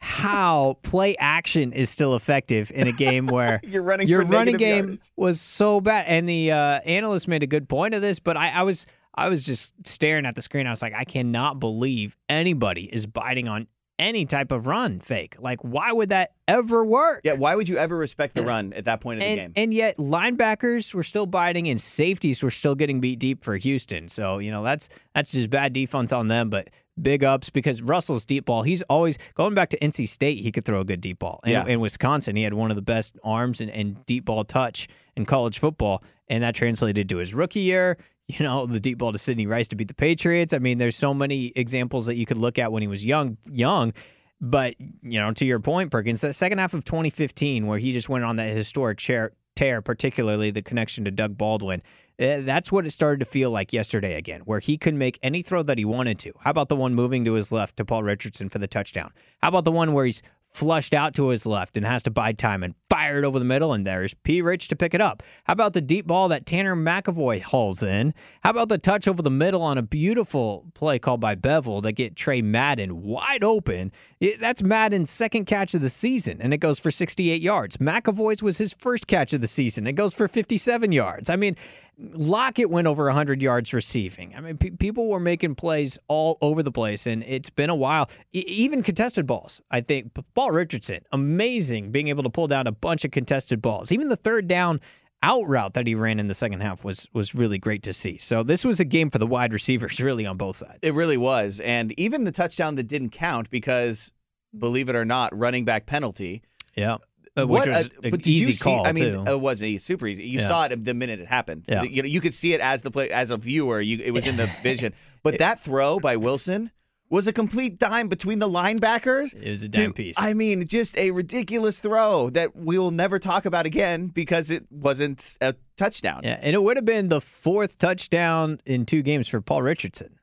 how 0.00 0.78
play 0.82 1.16
action 1.16 1.72
is 1.72 1.90
still 1.90 2.14
effective 2.14 2.70
in 2.74 2.86
a 2.86 2.92
game 2.92 3.26
where 3.28 3.60
You're 3.64 3.82
running 3.82 4.08
your 4.08 4.24
running 4.24 4.56
game 4.56 4.84
yardage. 4.86 5.10
was 5.16 5.40
so 5.40 5.80
bad. 5.80 6.06
And 6.06 6.28
the 6.28 6.52
uh, 6.52 6.80
analyst 6.80 7.28
made 7.28 7.42
a 7.42 7.46
good 7.46 7.68
point 7.68 7.94
of 7.94 8.02
this, 8.02 8.18
but 8.18 8.36
I, 8.36 8.50
I 8.50 8.62
was 8.62 8.86
I 9.14 9.28
was 9.28 9.44
just 9.44 9.74
staring 9.84 10.26
at 10.26 10.36
the 10.36 10.42
screen. 10.42 10.66
I 10.66 10.70
was 10.70 10.80
like, 10.80 10.94
I 10.94 11.04
cannot 11.04 11.58
believe 11.58 12.16
anybody 12.28 12.84
is 12.84 13.04
biting 13.04 13.48
on 13.48 13.66
any 13.98 14.24
type 14.24 14.52
of 14.52 14.68
run 14.68 15.00
fake. 15.00 15.34
Like, 15.40 15.60
why 15.62 15.90
would 15.90 16.10
that 16.10 16.30
ever 16.46 16.84
work? 16.84 17.22
Yeah, 17.24 17.32
why 17.32 17.56
would 17.56 17.68
you 17.68 17.78
ever 17.78 17.96
respect 17.96 18.36
the 18.36 18.44
run 18.44 18.72
at 18.74 18.84
that 18.84 19.00
point 19.00 19.20
in 19.20 19.28
the 19.28 19.36
game? 19.36 19.52
and 19.56 19.74
yet 19.74 19.96
linebackers 19.96 20.94
were 20.94 21.02
still 21.02 21.26
biting 21.26 21.66
and 21.68 21.80
safeties 21.80 22.42
were 22.44 22.50
still 22.52 22.76
getting 22.76 23.00
beat 23.00 23.18
deep 23.18 23.42
for 23.42 23.56
Houston. 23.56 24.08
So, 24.08 24.38
you 24.38 24.52
know, 24.52 24.62
that's 24.62 24.88
that's 25.16 25.32
just 25.32 25.50
bad 25.50 25.72
defense 25.72 26.12
on 26.12 26.28
them, 26.28 26.48
but 26.48 26.70
big 27.02 27.24
ups 27.24 27.50
because 27.50 27.82
Russell's 27.82 28.24
deep 28.24 28.44
ball, 28.46 28.62
he's 28.62 28.82
always 28.82 29.18
going 29.34 29.54
back 29.54 29.70
to 29.70 29.78
NC 29.78 30.08
State, 30.08 30.38
he 30.40 30.52
could 30.52 30.64
throw 30.64 30.80
a 30.80 30.84
good 30.84 31.00
deep 31.00 31.18
ball. 31.18 31.40
In, 31.44 31.52
Yeah. 31.52 31.66
in 31.66 31.80
Wisconsin, 31.80 32.36
he 32.36 32.42
had 32.42 32.54
one 32.54 32.70
of 32.70 32.76
the 32.76 32.82
best 32.82 33.16
arms 33.24 33.60
and, 33.60 33.70
and 33.70 34.04
deep 34.06 34.24
ball 34.24 34.44
touch 34.44 34.88
in 35.16 35.24
college 35.26 35.58
football, 35.58 36.02
and 36.28 36.42
that 36.42 36.54
translated 36.54 37.08
to 37.08 37.16
his 37.18 37.34
rookie 37.34 37.60
year. 37.60 37.96
You 38.30 38.44
know, 38.44 38.66
the 38.66 38.78
deep 38.78 38.98
ball 38.98 39.10
to 39.12 39.16
Sidney 39.16 39.46
Rice 39.46 39.68
to 39.68 39.74
beat 39.76 39.88
the 39.88 39.94
Patriots. 39.94 40.52
I 40.52 40.58
mean, 40.58 40.76
there's 40.76 40.96
so 40.96 41.14
many 41.14 41.50
examples 41.56 42.04
that 42.04 42.16
you 42.16 42.26
could 42.26 42.36
look 42.36 42.58
at 42.58 42.70
when 42.70 42.82
he 42.82 42.86
was 42.86 43.02
young, 43.02 43.38
young. 43.50 43.94
But 44.38 44.74
you 44.78 45.18
know, 45.18 45.32
to 45.32 45.46
your 45.46 45.60
point, 45.60 45.90
Perkins, 45.90 46.20
that 46.20 46.34
second 46.34 46.58
half 46.58 46.74
of 46.74 46.84
2015, 46.84 47.66
where 47.66 47.78
he 47.78 47.90
just 47.90 48.10
went 48.10 48.24
on 48.24 48.36
that 48.36 48.54
historic 48.54 48.98
chair, 48.98 49.32
tear, 49.56 49.80
particularly 49.80 50.50
the 50.50 50.60
connection 50.60 51.06
to 51.06 51.10
Doug 51.10 51.38
Baldwin, 51.38 51.82
Eh, 52.18 52.40
that's 52.40 52.72
what 52.72 52.84
it 52.84 52.90
started 52.90 53.20
to 53.20 53.24
feel 53.24 53.50
like 53.50 53.72
yesterday 53.72 54.14
again, 54.14 54.40
where 54.40 54.58
he 54.58 54.76
could 54.76 54.94
make 54.94 55.18
any 55.22 55.40
throw 55.40 55.62
that 55.62 55.78
he 55.78 55.84
wanted 55.84 56.18
to. 56.18 56.32
How 56.40 56.50
about 56.50 56.68
the 56.68 56.76
one 56.76 56.94
moving 56.94 57.24
to 57.24 57.34
his 57.34 57.52
left 57.52 57.76
to 57.76 57.84
Paul 57.84 58.02
Richardson 58.02 58.48
for 58.48 58.58
the 58.58 58.66
touchdown? 58.66 59.12
How 59.40 59.48
about 59.48 59.64
the 59.64 59.72
one 59.72 59.92
where 59.92 60.04
he's 60.04 60.22
flushed 60.50 60.94
out 60.94 61.14
to 61.14 61.28
his 61.28 61.46
left 61.46 61.76
and 61.76 61.86
has 61.86 62.02
to 62.02 62.10
bide 62.10 62.38
time 62.38 62.62
and 62.62 62.74
fire 62.88 63.18
it 63.18 63.24
over 63.24 63.38
the 63.38 63.44
middle, 63.44 63.72
and 63.72 63.86
there's 63.86 64.14
P. 64.14 64.40
Rich 64.42 64.68
to 64.68 64.76
pick 64.76 64.94
it 64.94 65.00
up. 65.00 65.22
How 65.44 65.52
about 65.52 65.72
the 65.72 65.80
deep 65.80 66.06
ball 66.06 66.28
that 66.28 66.46
Tanner 66.46 66.74
McEvoy 66.74 67.42
hauls 67.42 67.82
in? 67.82 68.14
How 68.42 68.50
about 68.50 68.68
the 68.68 68.78
touch 68.78 69.06
over 69.06 69.22
the 69.22 69.30
middle 69.30 69.62
on 69.62 69.78
a 69.78 69.82
beautiful 69.82 70.64
play 70.74 70.98
called 70.98 71.20
by 71.20 71.34
Bevell 71.34 71.82
that 71.82 71.92
get 71.92 72.16
Tre 72.16 72.42
Madden 72.42 73.02
wide 73.02 73.44
open? 73.44 73.92
That's 74.40 74.62
Madden's 74.62 75.10
second 75.10 75.44
catch 75.44 75.74
of 75.74 75.82
the 75.82 75.90
season, 75.90 76.40
and 76.40 76.52
it 76.52 76.58
goes 76.58 76.78
for 76.78 76.90
68 76.90 77.40
yards. 77.40 77.76
McEvoy's 77.76 78.42
was 78.42 78.58
his 78.58 78.72
first 78.72 79.06
catch 79.06 79.32
of 79.32 79.40
the 79.40 79.46
season. 79.46 79.86
It 79.86 79.92
goes 79.92 80.14
for 80.14 80.26
57 80.28 80.92
yards. 80.92 81.30
I 81.30 81.36
mean, 81.36 81.56
Lockett 82.00 82.70
went 82.70 82.86
over 82.86 83.04
100 83.06 83.42
yards 83.42 83.72
receiving. 83.74 84.34
I 84.36 84.40
mean, 84.40 84.56
pe- 84.56 84.70
people 84.70 85.08
were 85.08 85.18
making 85.18 85.56
plays 85.56 85.98
all 86.06 86.38
over 86.40 86.62
the 86.62 86.70
place, 86.70 87.06
and 87.06 87.24
it's 87.24 87.50
been 87.50 87.70
a 87.70 87.74
while. 87.74 88.08
E- 88.32 88.44
even 88.46 88.82
contested 88.84 89.26
balls, 89.26 89.60
I 89.70 89.80
think. 89.80 90.12
Paul 90.34 90.52
Richardson, 90.52 91.00
amazing 91.10 91.90
being 91.90 92.06
able 92.08 92.22
to 92.22 92.30
pull 92.30 92.46
down 92.46 92.66
a 92.68 92.72
bunch 92.72 93.04
of 93.04 93.10
contested 93.10 93.60
balls. 93.60 93.90
Even 93.90 94.08
the 94.08 94.16
third 94.16 94.46
down 94.46 94.80
out 95.24 95.42
route 95.48 95.74
that 95.74 95.88
he 95.88 95.96
ran 95.96 96.20
in 96.20 96.28
the 96.28 96.34
second 96.34 96.60
half 96.60 96.84
was 96.84 97.08
was 97.12 97.34
really 97.34 97.58
great 97.58 97.82
to 97.82 97.92
see. 97.92 98.16
So 98.18 98.44
this 98.44 98.64
was 98.64 98.78
a 98.78 98.84
game 98.84 99.10
for 99.10 99.18
the 99.18 99.26
wide 99.26 99.52
receivers, 99.52 99.98
really 100.00 100.24
on 100.24 100.36
both 100.36 100.54
sides. 100.56 100.78
It 100.82 100.94
really 100.94 101.16
was. 101.16 101.58
And 101.58 101.92
even 101.98 102.22
the 102.22 102.30
touchdown 102.30 102.76
that 102.76 102.84
didn't 102.84 103.10
count 103.10 103.50
because, 103.50 104.12
believe 104.56 104.88
it 104.88 104.94
or 104.94 105.04
not, 105.04 105.36
running 105.36 105.64
back 105.64 105.86
penalty. 105.86 106.42
yeah, 106.76 106.98
Uh, 107.38 107.46
which 107.46 107.60
What 107.60 107.68
was 107.68 107.76
a- 107.86 107.90
an 108.04 108.10
but 108.10 108.22
did 108.22 108.28
easy 108.28 108.46
you 108.46 108.52
see, 108.52 108.64
call 108.64 108.86
I 108.86 108.92
mean, 108.92 109.14
too. 109.14 109.30
it 109.30 109.40
wasn't 109.40 109.80
super 109.80 110.06
easy. 110.06 110.24
You 110.24 110.40
Yeah. 110.40 110.48
saw 110.48 110.64
it 110.64 110.84
the 110.84 110.94
minute 110.94 111.20
it 111.20 111.26
happened. 111.28 111.64
Yeah. 111.68 111.82
You 111.84 112.02
know, 112.02 112.08
you 112.08 112.20
could 112.20 112.34
see 112.34 112.52
it 112.54 112.60
as 112.60 112.82
the 112.82 112.90
play 112.90 113.10
as 113.10 113.30
a 113.30 113.36
viewer. 113.36 113.80
You, 113.80 113.98
it 114.04 114.12
was 114.12 114.26
in 114.26 114.36
the 114.36 114.46
vision. 114.62 114.92
But 115.22 115.38
that 115.38 115.62
throw 115.62 115.98
by 116.00 116.16
Wilson 116.16 116.70
was 117.10 117.26
a 117.26 117.32
complete 117.32 117.78
dime 117.78 118.06
between 118.08 118.38
the 118.38 118.48
linebackers. 118.48 119.34
it 119.34 119.48
was 119.48 119.62
a 119.62 119.68
to- 119.70 119.92
piece. 119.94 120.16
I 120.18 120.34
mean, 120.34 120.66
just 120.66 120.96
a 120.98 121.10
ridiculous 121.10 121.80
throw 121.80 122.28
that 122.30 122.54
we 122.54 122.78
will 122.78 122.90
never 122.90 123.18
talk 123.18 123.46
about 123.46 123.64
again 123.64 124.08
because 124.08 124.50
it 124.50 124.66
wasn't 124.70 125.36
a 125.40 125.54
touchdown. 125.78 126.20
Yeah, 126.24 126.38
and 126.42 126.54
it 126.54 126.62
would 126.62 126.76
have 126.76 126.84
been 126.84 127.08
the 127.08 127.20
fourth 127.22 127.78
touchdown 127.78 128.60
in 128.66 128.84
two 128.84 129.00
games 129.02 129.26
for 129.28 129.40
Paul 129.40 129.62
Richardson. 129.62 130.17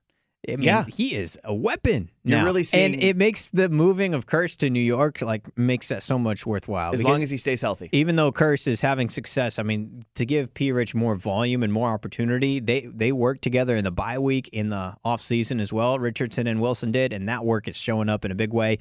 I 0.47 0.55
mean, 0.55 0.65
Yeah. 0.65 0.85
he 0.85 1.15
is 1.15 1.39
a 1.43 1.53
weapon. 1.53 2.09
You're 2.23 2.39
now. 2.39 2.45
really 2.45 2.63
seeing- 2.63 2.93
and 2.95 3.03
it 3.03 3.15
makes 3.17 3.49
the 3.49 3.69
moving 3.69 4.13
of 4.13 4.25
Kearse 4.25 4.55
to 4.57 4.69
New 4.69 4.79
York 4.79 5.21
like 5.21 5.57
makes 5.57 5.87
that 5.89 6.03
so 6.03 6.17
much 6.19 6.45
worthwhile. 6.45 6.93
As 6.93 7.03
long 7.03 7.21
as 7.23 7.29
he 7.29 7.37
stays 7.37 7.61
healthy. 7.61 7.89
even 7.91 8.15
though 8.15 8.31
Kearse 8.31 8.67
is 8.67 8.81
having 8.81 9.09
success, 9.09 9.57
I 9.59 9.63
mean, 9.63 10.05
to 10.15 10.25
give 10.25 10.53
P. 10.53 10.71
Rich 10.71 10.95
more 10.95 11.15
volume 11.15 11.63
and 11.63 11.71
more 11.71 11.89
opportunity, 11.89 12.59
they 12.59 12.81
they 12.81 13.11
worked 13.11 13.41
together 13.41 13.75
in 13.75 13.83
the 13.83 13.91
bye 13.91 14.19
week 14.19 14.49
in 14.51 14.69
the 14.69 14.95
off 15.03 15.21
season 15.21 15.59
as 15.59 15.71
well. 15.73 15.99
Richardson 15.99 16.47
and 16.47 16.61
Wilson 16.61 16.91
did, 16.91 17.13
and 17.13 17.27
that 17.29 17.45
work 17.45 17.67
is 17.67 17.75
showing 17.77 18.09
up 18.09 18.25
in 18.25 18.31
a 18.31 18.35
big 18.35 18.53
way. 18.53 18.77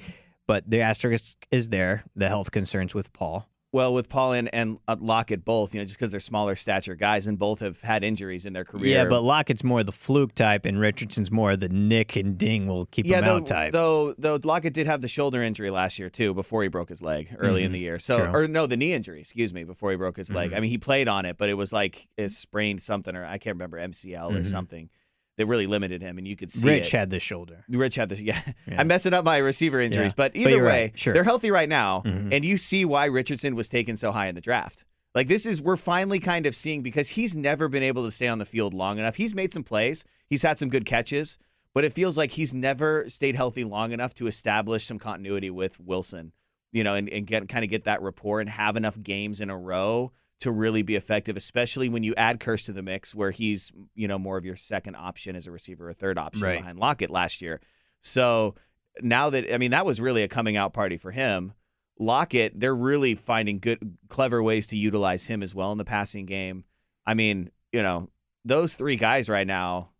But 0.47 0.69
the 0.69 0.81
asterisk 0.81 1.35
is 1.51 1.69
there, 1.69 2.03
the 2.15 2.27
health 2.27 2.51
concerns 2.51 2.93
with 2.93 3.11
Paul. 3.13 3.47
Well, 3.75 3.93
with 3.93 4.07
Paul 4.07 4.31
and, 4.33 4.77
uh, 4.87 4.95
Lockett 4.99 5.43
both, 5.43 5.73
you 5.75 5.81
know, 5.81 5.85
just 5.85 5.97
because 5.99 6.09
they're 6.11 6.21
smaller 6.21 6.55
stature 6.55 6.95
guys 6.95 7.27
and 7.27 7.37
both 7.37 7.59
have 7.59 7.81
had 7.81 8.05
injuries 8.05 8.45
in 8.45 8.53
their 8.53 8.63
career. 8.63 9.03
Yeah, 9.03 9.05
but 9.09 9.21
Lockett's 9.21 9.65
more 9.65 9.83
the 9.83 9.91
fluke 9.91 10.33
type, 10.33 10.63
and 10.63 10.79
Richardson's 10.79 11.29
more 11.29 11.57
the 11.57 11.67
Nick 11.67 12.15
and 12.15 12.37
Ding 12.37 12.67
will 12.67 12.85
keep 12.85 13.05
yeah, 13.05 13.19
him 13.19 13.25
though, 13.25 13.35
out 13.35 13.45
type. 13.45 13.73
though 13.73 14.13
though 14.17 14.39
Lockett 14.43 14.73
did 14.73 14.87
have 14.87 15.01
the 15.01 15.09
shoulder 15.09 15.43
injury 15.43 15.69
last 15.71 15.99
year 15.99 16.09
too, 16.09 16.33
before 16.33 16.63
he 16.63 16.69
broke 16.69 16.87
his 16.87 17.01
leg 17.01 17.35
early 17.37 17.63
in 17.63 17.73
the 17.73 17.79
year. 17.79 17.99
So, 17.99 18.17
Mm-hmm. 18.19 18.31
True. 18.31 18.41
or 18.43 18.47
no, 18.47 18.65
the 18.65 18.77
knee 18.77 18.93
injury, 18.93 19.19
excuse 19.19 19.53
me, 19.53 19.65
before 19.65 19.91
he 19.91 19.97
broke 19.97 20.15
his 20.15 20.31
leg. 20.31 20.51
Mhm. 20.51 20.55
I 20.55 20.59
mean, 20.61 20.69
he 20.71 20.77
played 20.77 21.09
on 21.09 21.25
it, 21.25 21.37
but 21.37 21.49
it 21.49 21.55
was 21.55 21.73
like 21.73 22.07
it 22.15 22.29
sprained 22.29 22.81
something, 22.81 23.13
or 23.13 23.25
I 23.25 23.37
can't 23.39 23.55
remember 23.55 23.77
MCL 23.77 24.29
or 24.33 24.39
Mhm. 24.39 24.45
something 24.45 24.89
that 25.37 25.45
really 25.47 25.67
limited 25.67 26.01
him, 26.01 26.17
and 26.17 26.27
you 26.27 26.35
could 26.35 26.51
see 26.51 26.67
Rich 26.69 26.93
it. 26.93 26.97
had 26.97 27.09
the 27.09 27.19
shoulder. 27.19 27.63
Rich 27.69 27.95
had 27.95 28.09
the 28.09 28.21
yeah. 28.23 28.41
Yeah. 28.67 28.79
I'm 28.79 28.87
messing 28.87 29.13
up 29.13 29.25
my 29.25 29.37
receiver 29.37 29.79
injuries, 29.81 30.11
Yeah. 30.11 30.13
but 30.17 30.33
But 30.33 30.39
either 30.41 30.49
you're 30.51 30.63
way, 30.65 30.81
right. 30.83 30.99
Sure. 30.99 31.13
they're 31.13 31.23
healthy 31.23 31.51
right 31.51 31.67
now, 31.69 32.03
Mhm. 32.05 32.33
and 32.33 32.45
you 32.45 32.57
see 32.57 32.85
why 32.85 33.05
Richardson 33.05 33.55
was 33.55 33.67
taken 33.69 33.97
so 33.97 34.11
high 34.11 34.27
in 34.27 34.35
the 34.35 34.41
draft. 34.41 34.85
Like 35.13 35.27
this 35.27 35.45
is 35.45 35.61
we're 35.61 35.77
finally 35.77 36.19
kind 36.19 36.45
of 36.45 36.55
seeing 36.55 36.81
because 36.81 37.09
he's 37.09 37.35
never 37.35 37.67
been 37.67 37.83
able 37.83 38.03
to 38.05 38.11
stay 38.11 38.27
on 38.27 38.37
the 38.39 38.45
field 38.45 38.73
long 38.73 38.99
enough. 38.99 39.15
He's 39.15 39.33
made 39.35 39.53
some 39.53 39.63
plays, 39.63 40.03
he's 40.27 40.41
had 40.41 40.57
some 40.59 40.69
good 40.69 40.85
catches, 40.85 41.37
but 41.73 41.83
it 41.85 41.93
feels 41.93 42.17
like 42.17 42.31
he's 42.31 42.53
never 42.53 43.07
stayed 43.09 43.35
healthy 43.35 43.63
long 43.63 43.91
enough 43.91 44.13
to 44.15 44.27
establish 44.27 44.85
some 44.85 44.99
continuity 44.99 45.49
with 45.49 45.79
Wilson. 45.79 46.31
You 46.71 46.83
know, 46.83 46.95
and, 46.95 47.07
and 47.07 47.25
get 47.25 47.47
kind 47.47 47.63
of 47.63 47.69
get 47.71 47.85
that 47.85 48.01
rapport 48.01 48.41
and 48.41 48.49
have 48.49 48.75
enough 48.75 49.01
games 49.01 49.39
in 49.39 49.49
a 49.49 49.57
row 49.57 50.11
to 50.41 50.51
really 50.51 50.81
be 50.81 50.95
effective, 50.95 51.37
especially 51.37 51.87
when 51.89 52.03
you 52.03 52.13
add 52.15 52.39
Kearse 52.39 52.65
to 52.65 52.73
the 52.73 52.81
mix, 52.81 53.15
where 53.15 53.31
he's 53.31 53.71
you 53.95 54.07
know 54.07 54.19
more 54.19 54.37
of 54.37 54.45
your 54.45 54.55
second 54.55 54.95
option 54.95 55.35
as 55.35 55.47
a 55.47 55.51
receiver, 55.51 55.89
or 55.89 55.93
third 55.93 56.17
option 56.17 56.43
Right. 56.43 56.59
behind 56.59 56.77
Lockett 56.79 57.09
last 57.09 57.41
year. 57.41 57.61
So 58.01 58.55
now 59.01 59.29
that 59.31 59.53
I 59.53 59.57
mean 59.57 59.71
that 59.71 59.85
was 59.85 59.99
really 60.01 60.23
a 60.23 60.27
coming 60.27 60.57
out 60.57 60.73
party 60.73 60.97
for 60.97 61.11
him. 61.11 61.53
Lockett, 61.97 62.59
they're 62.59 62.75
really 62.75 63.15
finding 63.15 63.59
good, 63.59 63.97
clever 64.09 64.43
ways 64.43 64.67
to 64.67 64.77
utilize 64.77 65.27
him 65.27 65.41
as 65.41 65.55
well 65.55 65.71
in 65.71 65.77
the 65.77 65.85
passing 65.85 66.25
game. 66.25 66.65
I 67.05 67.13
mean, 67.13 67.51
you 67.71 67.81
know, 67.81 68.09
those 68.43 68.73
three 68.73 68.97
guys 68.97 69.29
right 69.29 69.47
now, 69.47 69.91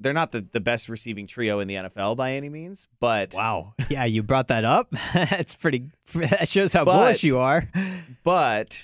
they're 0.00 0.12
not 0.14 0.32
the, 0.32 0.40
the 0.52 0.60
best 0.60 0.88
receiving 0.88 1.26
trio 1.26 1.60
in 1.60 1.68
the 1.68 1.74
NFL 1.74 2.16
by 2.16 2.32
any 2.32 2.48
means, 2.48 2.88
but 3.00 3.34
Wow. 3.34 3.74
Yeah, 3.90 4.04
you 4.04 4.22
brought 4.22 4.48
that 4.48 4.64
up. 4.64 4.90
That's 5.14 5.54
pretty. 5.54 5.90
That 6.14 6.48
shows 6.48 6.72
how 6.72 6.84
But- 6.84 6.96
bullish 6.96 7.22
you 7.22 7.38
are. 7.38 7.68
but 8.24 8.80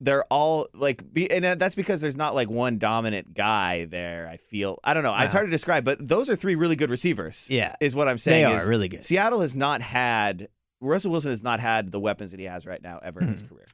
they're 0.00 0.24
all 0.24 0.68
like, 0.74 1.02
and 1.30 1.42
that's 1.58 1.74
because 1.74 2.02
there's 2.02 2.18
not 2.18 2.34
like 2.34 2.50
one 2.50 2.78
dominant 2.78 3.32
guy 3.34 3.86
there. 3.86 4.28
I 4.30 4.36
feel 4.36 4.78
I 4.84 4.92
don't 4.92 5.02
know. 5.02 5.14
It's 5.14 5.24
Uh-huh. 5.26 5.32
hard 5.32 5.46
to 5.46 5.50
describe, 5.50 5.84
but 5.84 6.06
those 6.06 6.28
are 6.28 6.36
three 6.36 6.54
really 6.54 6.76
good 6.76 6.90
receivers. 6.90 7.48
Yeah, 7.48 7.74
is 7.80 7.94
what 7.94 8.06
I'm 8.06 8.18
saying. 8.18 8.44
they 8.46 8.52
are 8.52 8.58
is 8.60 8.68
really 8.68 8.88
good. 8.88 9.04
Seattle 9.04 9.40
has 9.40 9.56
not 9.56 9.80
had 9.80 10.48
Russell 10.82 11.10
Wilson 11.12 11.30
has 11.30 11.42
not 11.42 11.60
had 11.60 11.92
the 11.92 11.98
weapons 12.00 12.32
that 12.32 12.40
he 12.40 12.44
has 12.46 12.66
right 12.66 12.82
now 12.82 13.00
ever 13.02 13.20
in 13.22 13.28
his 13.28 13.42
Mm-hmm. 13.42 13.54
career. 13.54 13.66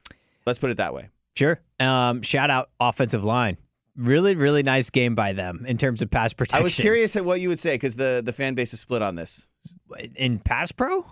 Let's 0.45 0.59
put 0.59 0.71
it 0.71 0.77
that 0.77 0.93
way. 0.93 1.09
Sure. 1.35 1.59
Um, 1.79 2.21
shout 2.21 2.49
out 2.49 2.69
offensive 2.79 3.25
line. 3.25 3.57
Really, 3.95 4.35
really 4.35 4.63
nice 4.63 4.89
game 4.89 5.13
by 5.13 5.33
them 5.33 5.65
in 5.67 5.77
terms 5.77 6.01
of 6.01 6.09
pass 6.09 6.33
protection. 6.33 6.59
I 6.59 6.63
was 6.63 6.73
curious 6.75 7.15
at 7.15 7.25
what 7.25 7.39
you 7.41 7.49
would 7.49 7.59
say 7.59 7.75
because 7.75 7.95
the 7.95 8.21
the 8.25 8.33
fan 8.33 8.55
base 8.55 8.73
is 8.73 8.79
split 8.79 9.01
on 9.03 9.15
this 9.15 9.47
in 10.15 10.39
pass 10.39 10.71
pro. 10.71 11.05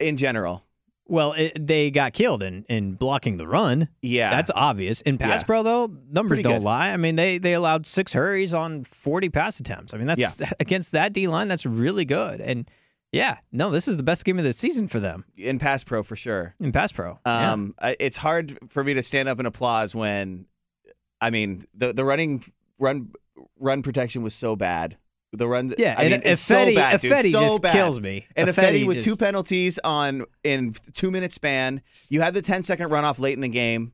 in 0.00 0.16
general. 0.16 0.64
Well, 1.06 1.32
it, 1.32 1.66
they 1.66 1.90
got 1.90 2.12
killed 2.12 2.40
in, 2.42 2.64
in 2.68 2.92
blocking 2.94 3.36
the 3.36 3.46
run. 3.48 3.88
Yeah, 4.00 4.30
That's 4.30 4.50
obvious. 4.54 5.00
In 5.00 5.18
pass 5.18 5.40
Yeah. 5.40 5.46
pro, 5.46 5.62
though, 5.64 5.86
numbers 6.08 6.36
Pretty 6.36 6.42
don't 6.44 6.60
good. 6.60 6.64
lie. 6.64 6.90
I 6.90 6.96
mean, 6.96 7.16
they 7.16 7.38
they 7.38 7.52
allowed 7.52 7.84
six 7.86 8.12
hurries 8.12 8.54
on 8.54 8.84
40 8.84 9.28
pass 9.28 9.58
attempts. 9.58 9.92
I 9.92 9.96
mean, 9.98 10.06
that's 10.06 10.40
against 10.60 10.92
that 10.92 11.12
D 11.12 11.26
line, 11.26 11.48
that's 11.48 11.66
really 11.66 12.04
good. 12.04 12.40
And 12.40 12.68
yeah, 13.12 13.38
no, 13.50 13.70
this 13.70 13.88
is 13.88 13.96
the 13.96 14.04
best 14.04 14.24
game 14.24 14.38
of 14.38 14.44
the 14.44 14.52
season 14.52 14.86
for 14.86 15.00
them 15.00 15.24
in 15.36 15.58
pass 15.58 15.82
pro 15.82 16.04
for 16.04 16.14
sure. 16.14 16.54
in 16.60 16.70
pass 16.70 16.92
pro. 16.92 17.18
Yeah. 17.26 17.52
Um, 17.52 17.74
I- 17.80 17.96
it's 17.98 18.16
hard 18.16 18.56
for 18.68 18.84
me 18.84 18.94
to 18.94 19.02
stand 19.02 19.28
up 19.28 19.38
and 19.38 19.48
applause 19.48 19.96
when, 19.96 20.46
I 21.20 21.30
mean, 21.30 21.64
the 21.74 21.92
the 21.92 22.04
running 22.04 22.44
run 22.78 23.12
run 23.58 23.82
protection 23.82 24.22
was 24.22 24.34
so 24.34 24.56
bad 24.56 24.96
The 25.32 25.46
run, 25.46 25.72
Yeah, 25.78 25.94
I 25.96 26.02
and 26.04 26.10
mean, 26.12 26.22
it's 26.24 26.42
Ifedi, 26.44 26.68
so 26.70 26.74
bad, 26.74 27.00
dude. 27.00 27.12
Ifedi 27.12 27.32
so 27.32 27.40
just 27.42 27.62
bad. 27.62 27.72
kills 27.72 28.00
me. 28.00 28.26
And 28.36 28.48
Ifedi 28.48 28.54
Ifedi 28.82 28.86
with 28.86 28.96
just- 28.96 29.06
two 29.06 29.16
penalties 29.16 29.78
on 29.84 30.24
in 30.44 30.74
two 30.94 31.10
minute 31.10 31.32
span. 31.32 31.82
You 32.08 32.20
had 32.20 32.34
the 32.34 32.42
10 32.42 32.64
second 32.64 32.90
runoff 32.90 33.18
late 33.20 33.34
in 33.34 33.40
the 33.40 33.48
game 33.48 33.92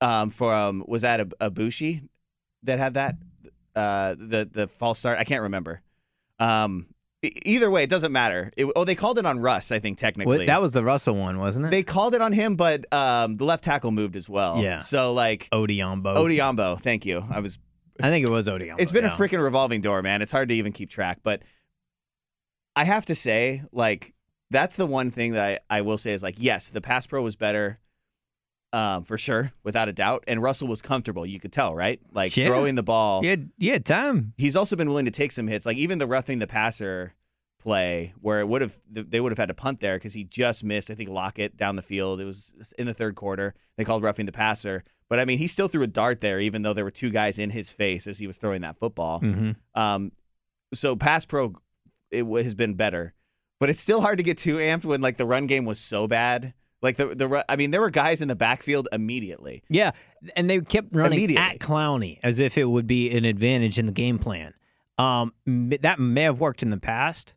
um, 0.00 0.30
from 0.30 0.84
was 0.86 1.02
that 1.02 1.20
a 1.20 1.26
Aboushi 1.40 2.06
that 2.64 2.78
had 2.78 2.94
that 2.94 3.16
uh, 3.74 4.14
the 4.18 4.48
the 4.52 4.68
false 4.68 4.98
start? 4.98 5.18
I 5.18 5.24
can't 5.24 5.42
remember. 5.42 5.80
Um, 6.38 6.86
either 7.44 7.70
way, 7.70 7.82
it 7.82 7.90
doesn't 7.90 8.12
matter. 8.12 8.52
It, 8.56 8.66
oh, 8.76 8.84
they 8.84 8.94
called 8.94 9.18
it 9.18 9.26
on 9.26 9.40
Russ. 9.40 9.72
I 9.72 9.78
think 9.78 9.98
technically 9.98 10.46
that 10.46 10.60
was 10.60 10.72
the 10.72 10.84
Russell 10.84 11.16
one, 11.16 11.38
wasn't 11.38 11.66
it? 11.66 11.70
they 11.70 11.82
called 11.82 12.14
it 12.14 12.20
on 12.20 12.32
him, 12.32 12.56
but 12.56 12.90
um, 12.92 13.36
the 13.36 13.44
left 13.44 13.64
tackle 13.64 13.90
moved 13.90 14.16
as 14.16 14.28
well. 14.28 14.62
Yeah. 14.62 14.80
So 14.80 15.12
like 15.12 15.48
Odhiambo. 15.52 16.16
Odhiambo, 16.16 16.80
thank 16.80 17.06
you. 17.06 17.24
I 17.30 17.40
was 17.40 17.58
I 18.00 18.10
think 18.10 18.26
it 18.26 18.30
was 18.30 18.48
Odhiambo. 18.48 18.76
it's 18.78 18.90
been 18.90 19.04
yeah. 19.04 19.14
a 19.14 19.18
freaking 19.18 19.42
revolving 19.42 19.80
door, 19.80 20.02
man. 20.02 20.22
It's 20.22 20.32
hard 20.32 20.48
to 20.50 20.54
even 20.54 20.72
keep 20.72 20.90
track. 20.90 21.20
But 21.22 21.42
I 22.74 22.84
have 22.84 23.06
to 23.06 23.14
say, 23.14 23.62
like, 23.72 24.12
that's 24.50 24.76
the 24.76 24.86
one 24.86 25.10
thing 25.10 25.32
that 25.32 25.62
I, 25.70 25.78
I 25.78 25.80
will 25.82 25.98
say 25.98 26.12
is 26.12 26.22
like, 26.22 26.36
yes, 26.38 26.70
the 26.70 26.80
pass 26.80 27.06
pro 27.06 27.22
was 27.22 27.36
better, 27.36 27.78
um, 28.76 29.02
for 29.04 29.16
sure, 29.16 29.52
without 29.64 29.88
a 29.88 29.92
doubt. 29.92 30.24
And 30.26 30.42
Russell 30.42 30.68
was 30.68 30.82
comfortable. 30.82 31.24
You 31.24 31.40
could 31.40 31.52
tell, 31.52 31.74
right? 31.74 31.98
Like 32.12 32.36
Yeah. 32.36 32.46
throwing 32.48 32.74
the 32.74 32.82
ball. 32.82 33.24
Yeah, 33.24 33.36
had 33.72 33.84
time. 33.86 34.34
He's 34.36 34.54
also 34.56 34.76
been 34.76 34.88
willing 34.88 35.06
to 35.06 35.10
take 35.10 35.32
some 35.32 35.46
hits. 35.48 35.64
Like 35.64 35.78
even 35.78 35.98
the 35.98 36.06
roughing 36.06 36.38
the 36.40 36.46
passer 36.46 37.14
play 37.58 38.12
where 38.20 38.38
it 38.40 38.46
would 38.48 38.62
have 38.62 38.78
they 38.90 39.18
would 39.18 39.32
have 39.32 39.38
had 39.38 39.48
to 39.48 39.54
punt 39.54 39.80
there 39.80 39.96
because 39.96 40.12
he 40.14 40.24
just 40.24 40.62
missed. 40.62 40.90
I 40.90 40.94
think 40.94 41.10
Lockett 41.10 41.56
down 41.56 41.76
the 41.76 41.82
field. 41.82 42.20
It 42.20 42.24
was 42.24 42.52
in 42.78 42.86
the 42.86 42.94
third 42.94 43.14
quarter. 43.16 43.54
They 43.76 43.84
called 43.84 44.02
roughing 44.02 44.26
the 44.26 44.32
passer. 44.32 44.84
But 45.08 45.20
I 45.20 45.24
mean, 45.24 45.38
he 45.38 45.46
still 45.46 45.68
threw 45.68 45.82
a 45.82 45.86
dart 45.86 46.20
there, 46.20 46.40
even 46.40 46.62
though 46.62 46.72
there 46.74 46.84
were 46.84 46.90
two 46.90 47.10
guys 47.10 47.38
in 47.38 47.50
his 47.50 47.68
face 47.68 48.06
as 48.06 48.18
he 48.18 48.26
was 48.26 48.36
throwing 48.36 48.60
that 48.62 48.76
football. 48.78 49.20
hmm 49.20 49.52
Um, 49.74 50.12
so 50.74 50.96
pass 50.96 51.24
pro 51.24 51.54
it 52.10 52.24
has 52.44 52.54
been 52.54 52.74
better, 52.74 53.14
but 53.58 53.70
it's 53.70 53.80
still 53.80 54.00
hard 54.00 54.18
to 54.18 54.24
get 54.24 54.38
too 54.38 54.56
amped 54.56 54.84
when 54.84 55.00
like 55.00 55.16
the 55.16 55.26
run 55.26 55.46
game 55.46 55.64
was 55.64 55.78
so 55.80 56.06
bad. 56.06 56.52
Like 56.82 56.96
the 56.96 57.14
the 57.14 57.44
I 57.48 57.56
mean, 57.56 57.70
there 57.70 57.80
were 57.80 57.90
guys 57.90 58.20
in 58.20 58.28
the 58.28 58.36
backfield 58.36 58.88
immediately. 58.92 59.62
Yeah, 59.68 59.92
and 60.36 60.48
they 60.48 60.60
kept 60.60 60.94
running 60.94 61.36
at 61.36 61.58
Clowney 61.58 62.18
as 62.22 62.38
if 62.38 62.58
it 62.58 62.64
would 62.64 62.86
be 62.86 63.10
an 63.16 63.24
advantage 63.24 63.78
in 63.78 63.86
the 63.86 63.92
game 63.92 64.18
plan. 64.18 64.52
Um, 64.98 65.32
that 65.46 65.98
may 65.98 66.22
have 66.22 66.40
worked 66.40 66.62
in 66.62 66.70
the 66.70 66.78
past, 66.78 67.34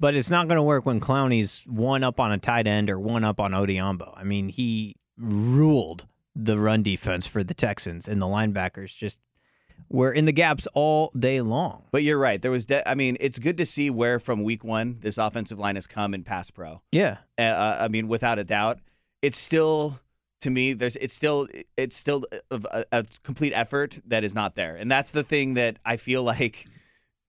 but 0.00 0.14
it's 0.14 0.30
not 0.30 0.48
going 0.48 0.56
to 0.56 0.62
work 0.62 0.86
when 0.86 1.00
Clowney's 1.00 1.62
one 1.66 2.02
up 2.02 2.18
on 2.18 2.32
a 2.32 2.38
tight 2.38 2.66
end 2.66 2.90
or 2.90 2.98
one 2.98 3.24
up 3.24 3.40
on 3.40 3.52
Odhiambo. 3.52 4.12
I 4.16 4.24
mean, 4.24 4.48
he 4.48 4.96
ruled 5.16 6.06
the 6.34 6.58
run 6.58 6.82
defense 6.82 7.26
for 7.26 7.42
the 7.42 7.54
Texans, 7.54 8.08
and 8.08 8.20
the 8.20 8.26
linebackers 8.26 8.94
just 8.94 9.18
were 9.88 10.12
in 10.12 10.24
the 10.24 10.32
gaps 10.32 10.66
all 10.74 11.10
day 11.18 11.40
long. 11.40 11.84
But 11.92 12.02
you're 12.02 12.18
right. 12.18 12.40
There 12.40 12.50
was. 12.50 12.66
De- 12.66 12.88
I 12.88 12.94
mean, 12.94 13.16
it's 13.20 13.38
good 13.38 13.56
to 13.58 13.66
see 13.66 13.90
where 13.90 14.18
from 14.18 14.42
week 14.42 14.64
one 14.64 14.98
this 15.00 15.18
offensive 15.18 15.58
line 15.58 15.74
has 15.76 15.86
come 15.86 16.14
in 16.14 16.24
pass 16.24 16.50
pro. 16.50 16.82
Yeah, 16.92 17.18
Uh, 17.38 17.42
Uh, 17.42 17.78
I 17.82 17.88
mean, 17.88 18.08
without 18.08 18.38
a 18.38 18.44
doubt, 18.44 18.78
it's 19.22 19.38
still 19.38 19.98
to 20.40 20.50
me. 20.50 20.72
There's. 20.72 20.96
It's 20.96 21.14
still. 21.14 21.48
It's 21.76 21.96
still 21.96 22.26
a, 22.50 22.60
a, 22.72 22.84
a 22.92 23.04
complete 23.22 23.52
effort 23.52 24.00
that 24.06 24.24
is 24.24 24.34
not 24.34 24.54
there, 24.56 24.76
and 24.76 24.90
that's 24.90 25.10
the 25.10 25.22
thing 25.22 25.54
that 25.54 25.78
I 25.84 25.96
feel 25.96 26.22
like. 26.34 26.66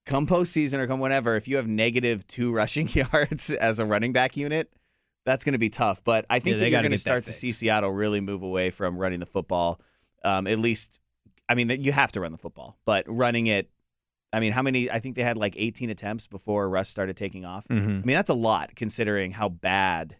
Come 0.05 0.25
postseason 0.25 0.75
or 0.79 0.87
come 0.87 1.01
whenever, 1.01 1.35
if 1.35 1.49
you 1.49 1.57
have 1.57 1.67
negative 1.67 2.25
two 2.27 2.53
rushing 2.53 2.87
yards 2.87 3.49
as 3.49 3.77
a 3.79 3.85
running 3.85 4.13
back 4.13 4.37
unit, 4.37 4.71
that's 5.25 5.43
going 5.43 5.51
to 5.51 5.59
be 5.59 5.69
tough. 5.69 6.01
But 6.01 6.25
I 6.29 6.39
think 6.39 6.55
Yeah, 6.55 6.61
you're 6.67 6.79
going 6.79 6.91
to 6.93 6.97
start 6.97 7.25
to 7.25 7.33
see. 7.33 7.49
Seattle 7.49 7.91
really 7.91 8.21
move 8.21 8.41
away 8.41 8.69
from 8.69 8.97
running 8.97 9.19
the 9.19 9.25
football. 9.25 9.81
Um, 10.23 10.47
at 10.47 10.59
least, 10.59 11.01
I 11.49 11.55
mean, 11.55 11.69
you 11.69 11.91
have 11.91 12.11
to 12.13 12.21
run 12.21 12.31
the 12.31 12.37
football, 12.37 12.77
but 12.85 13.05
running 13.07 13.47
it. 13.47 13.69
I 14.33 14.39
mean, 14.39 14.51
how 14.51 14.61
many? 14.61 14.91
I 14.91 14.99
think 14.99 15.15
they 15.15 15.23
had 15.23 15.37
like 15.37 15.55
18 15.57 15.89
attempts 15.89 16.27
before 16.27 16.69
Russ 16.69 16.89
started 16.89 17.15
taking 17.15 17.45
off. 17.45 17.65
hmm 17.67 17.75
I 17.75 17.79
mean, 17.79 18.03
that's 18.07 18.29
a 18.29 18.33
lot 18.35 18.75
considering 18.75 19.31
how 19.31 19.47
bad 19.49 20.17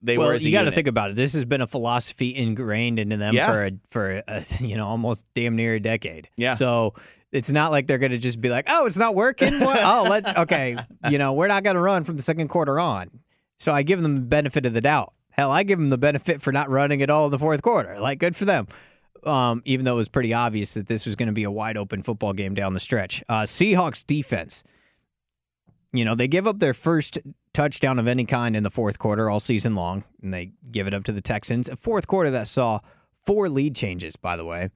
they 0.00 0.18
well, 0.18 0.28
were 0.28 0.34
as 0.34 0.44
you 0.44 0.52
got 0.52 0.62
to 0.64 0.72
think 0.72 0.86
about 0.88 1.10
it. 1.10 1.16
This 1.16 1.32
has 1.34 1.44
been 1.44 1.60
a 1.60 1.66
philosophy 1.66 2.34
ingrained 2.34 2.98
into 2.98 3.16
them 3.16 3.34
Yeah. 3.34 3.50
for 3.50 3.64
a, 3.66 3.72
for 3.90 4.22
a, 4.28 4.44
you 4.60 4.76
know 4.76 4.86
almost 4.86 5.24
damn 5.34 5.56
near 5.56 5.74
a 5.74 5.80
decade. 5.80 6.28
Yeah. 6.36 6.54
So 6.54 6.94
it's 7.32 7.50
not 7.50 7.70
like 7.70 7.86
they're 7.86 7.98
going 7.98 8.12
to 8.12 8.18
just 8.18 8.40
be 8.40 8.48
like, 8.50 8.66
oh, 8.68 8.86
it's 8.86 8.96
not 8.96 9.14
working. 9.14 9.54
Oh, 9.62 10.06
let 10.08 10.38
okay. 10.38 10.76
You 11.08 11.18
know, 11.18 11.32
we're 11.32 11.48
not 11.48 11.64
going 11.64 11.76
to 11.76 11.82
run 11.82 12.04
from 12.04 12.16
the 12.16 12.22
second 12.22 12.48
quarter 12.48 12.78
on. 12.78 13.10
So 13.58 13.72
I 13.72 13.82
give 13.82 14.02
them 14.02 14.14
the 14.16 14.20
benefit 14.20 14.66
of 14.66 14.74
the 14.74 14.80
doubt. 14.80 15.12
Hell, 15.30 15.50
I 15.50 15.62
give 15.62 15.78
them 15.78 15.88
the 15.88 15.96
benefit 15.98 16.42
for 16.42 16.52
not 16.52 16.68
running 16.68 17.00
at 17.00 17.08
all 17.08 17.24
in 17.26 17.30
the 17.30 17.38
fourth 17.38 17.62
quarter. 17.62 17.98
Like, 17.98 18.18
good 18.18 18.36
for 18.36 18.44
them. 18.44 18.66
Um, 19.24 19.62
even 19.64 19.84
though 19.84 19.94
it 19.94 19.96
was 19.96 20.08
pretty 20.08 20.34
obvious 20.34 20.74
that 20.74 20.88
this 20.88 21.06
was 21.06 21.14
going 21.14 21.28
to 21.28 21.32
be 21.32 21.44
a 21.44 21.50
wide 21.50 21.76
open 21.76 22.02
football 22.02 22.32
game 22.32 22.54
down 22.54 22.72
the 22.72 22.80
stretch. 22.80 23.22
Uh, 23.28 23.42
Seahawks 23.42 24.04
defense. 24.04 24.64
You 25.92 26.04
know, 26.04 26.14
they 26.14 26.26
give 26.26 26.46
up 26.46 26.58
their 26.58 26.74
first 26.74 27.18
touchdown 27.52 27.98
of 27.98 28.08
any 28.08 28.24
kind 28.24 28.56
in 28.56 28.62
the 28.62 28.70
fourth 28.70 28.98
quarter 28.98 29.28
all 29.30 29.40
season 29.40 29.74
long, 29.74 30.04
and 30.22 30.32
they 30.32 30.52
give 30.70 30.86
it 30.86 30.94
up 30.94 31.04
to 31.04 31.12
the 31.12 31.20
Texans. 31.20 31.68
A 31.68 31.76
fourth 31.76 32.06
quarter 32.06 32.30
that 32.30 32.48
saw 32.48 32.80
four 33.26 33.48
lead 33.48 33.76
changes, 33.76 34.16
by 34.16 34.36
the 34.36 34.44
way, 34.44 34.70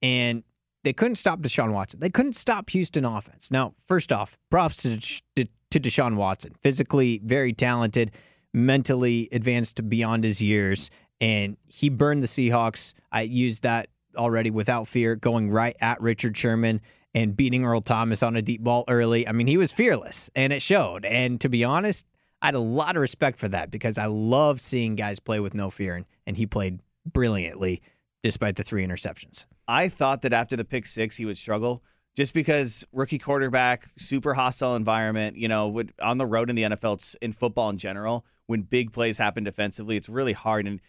and 0.00 0.44
they 0.84 0.92
couldn't 0.92 1.16
stop 1.16 1.40
Deshaun 1.40 1.72
Watson. 1.72 2.00
They 2.00 2.10
couldn't 2.10 2.34
stop 2.34 2.70
Houston 2.70 3.04
offense. 3.04 3.50
Now, 3.50 3.74
first 3.86 4.12
off, 4.12 4.36
props 4.50 4.78
to, 4.78 4.98
to, 5.36 5.48
to 5.70 5.80
Deshaun 5.80 6.16
Watson. 6.16 6.52
Physically 6.62 7.20
very 7.24 7.52
talented, 7.52 8.12
mentally 8.52 9.28
advanced 9.32 9.88
beyond 9.88 10.24
his 10.24 10.40
years, 10.40 10.90
and 11.22 11.56
he 11.68 11.88
burned 11.88 12.22
the 12.22 12.26
Seahawks. 12.26 12.94
I 13.12 13.22
used 13.22 13.62
that 13.62 13.88
already 14.16 14.50
without 14.50 14.88
fear, 14.88 15.14
going 15.14 15.50
right 15.50 15.76
at 15.80 16.00
Richard 16.00 16.36
Sherman 16.36 16.80
and 17.14 17.36
beating 17.36 17.64
Earl 17.64 17.80
Thomas 17.80 18.22
on 18.22 18.36
a 18.36 18.42
deep 18.42 18.62
ball 18.62 18.84
early. 18.88 19.26
I 19.28 19.32
mean, 19.32 19.46
he 19.46 19.56
was 19.56 19.70
fearless, 19.70 20.30
and 20.34 20.52
it 20.52 20.60
showed. 20.60 21.04
And 21.04 21.40
to 21.40 21.48
be 21.48 21.62
honest, 21.62 22.06
I 22.42 22.46
had 22.46 22.54
a 22.56 22.60
lot 22.60 22.96
of 22.96 23.00
respect 23.00 23.38
for 23.38 23.48
that 23.48 23.70
because 23.70 23.98
I 23.98 24.06
love 24.06 24.60
seeing 24.60 24.96
guys 24.96 25.20
play 25.20 25.38
with 25.38 25.54
no 25.54 25.70
fear, 25.70 25.94
and, 25.94 26.06
and 26.26 26.36
he 26.36 26.44
played 26.44 26.80
brilliantly 27.06 27.80
despite 28.22 28.56
the 28.56 28.64
three 28.64 28.84
interceptions. 28.84 29.46
I 29.68 29.88
thought 29.88 30.22
that 30.22 30.32
after 30.32 30.56
the 30.56 30.64
pick 30.64 30.86
six, 30.86 31.16
he 31.16 31.24
would 31.24 31.38
struggle 31.38 31.84
just 32.16 32.34
because 32.34 32.84
rookie 32.92 33.18
quarterback, 33.18 33.88
super 33.96 34.34
hostile 34.34 34.74
environment, 34.74 35.36
you 35.36 35.48
know, 35.48 35.68
would, 35.68 35.92
on 36.02 36.18
the 36.18 36.26
road 36.26 36.50
in 36.50 36.56
the 36.56 36.62
NFL, 36.62 37.16
in 37.22 37.32
football 37.32 37.70
in 37.70 37.78
general, 37.78 38.24
when 38.46 38.62
big 38.62 38.92
plays 38.92 39.18
happen 39.18 39.44
defensively, 39.44 39.96
it's 39.96 40.08
really 40.08 40.34
hard. 40.34 40.66
And 40.66 40.80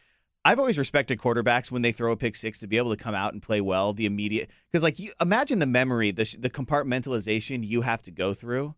I've 0.45 0.60
always 0.60 0.77
respected 0.77 1.19
quarterbacks 1.19 1.71
when 1.71 1.82
they 1.84 1.91
throw 1.93 2.12
a 2.12 2.17
pick 2.17 2.36
six 2.36 2.60
to 2.60 2.67
be 2.67 2.77
able 2.77 2.95
to 2.95 3.01
come 3.01 3.15
out 3.15 3.32
and 3.34 3.41
play 3.41 3.62
well, 3.62 3.93
the 3.93 4.06
immediate, 4.06 4.49
because 4.69 4.84
like 4.84 4.99
you 4.99 5.13
imagine 5.21 5.60
the 5.60 5.65
memory, 5.65 6.12
the, 6.12 6.36
the 6.38 6.49
compartmentalization 6.49 7.65
you 7.65 7.82
have 7.82 8.01
to 8.03 8.12
go 8.12 8.34
through 8.34 8.75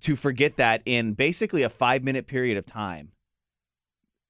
to 0.00 0.16
forget 0.16 0.56
that 0.56 0.82
in 0.86 1.12
basically 1.12 1.62
a 1.62 1.68
five 1.68 2.02
minute 2.02 2.26
period 2.26 2.56
of 2.56 2.66
time. 2.66 3.12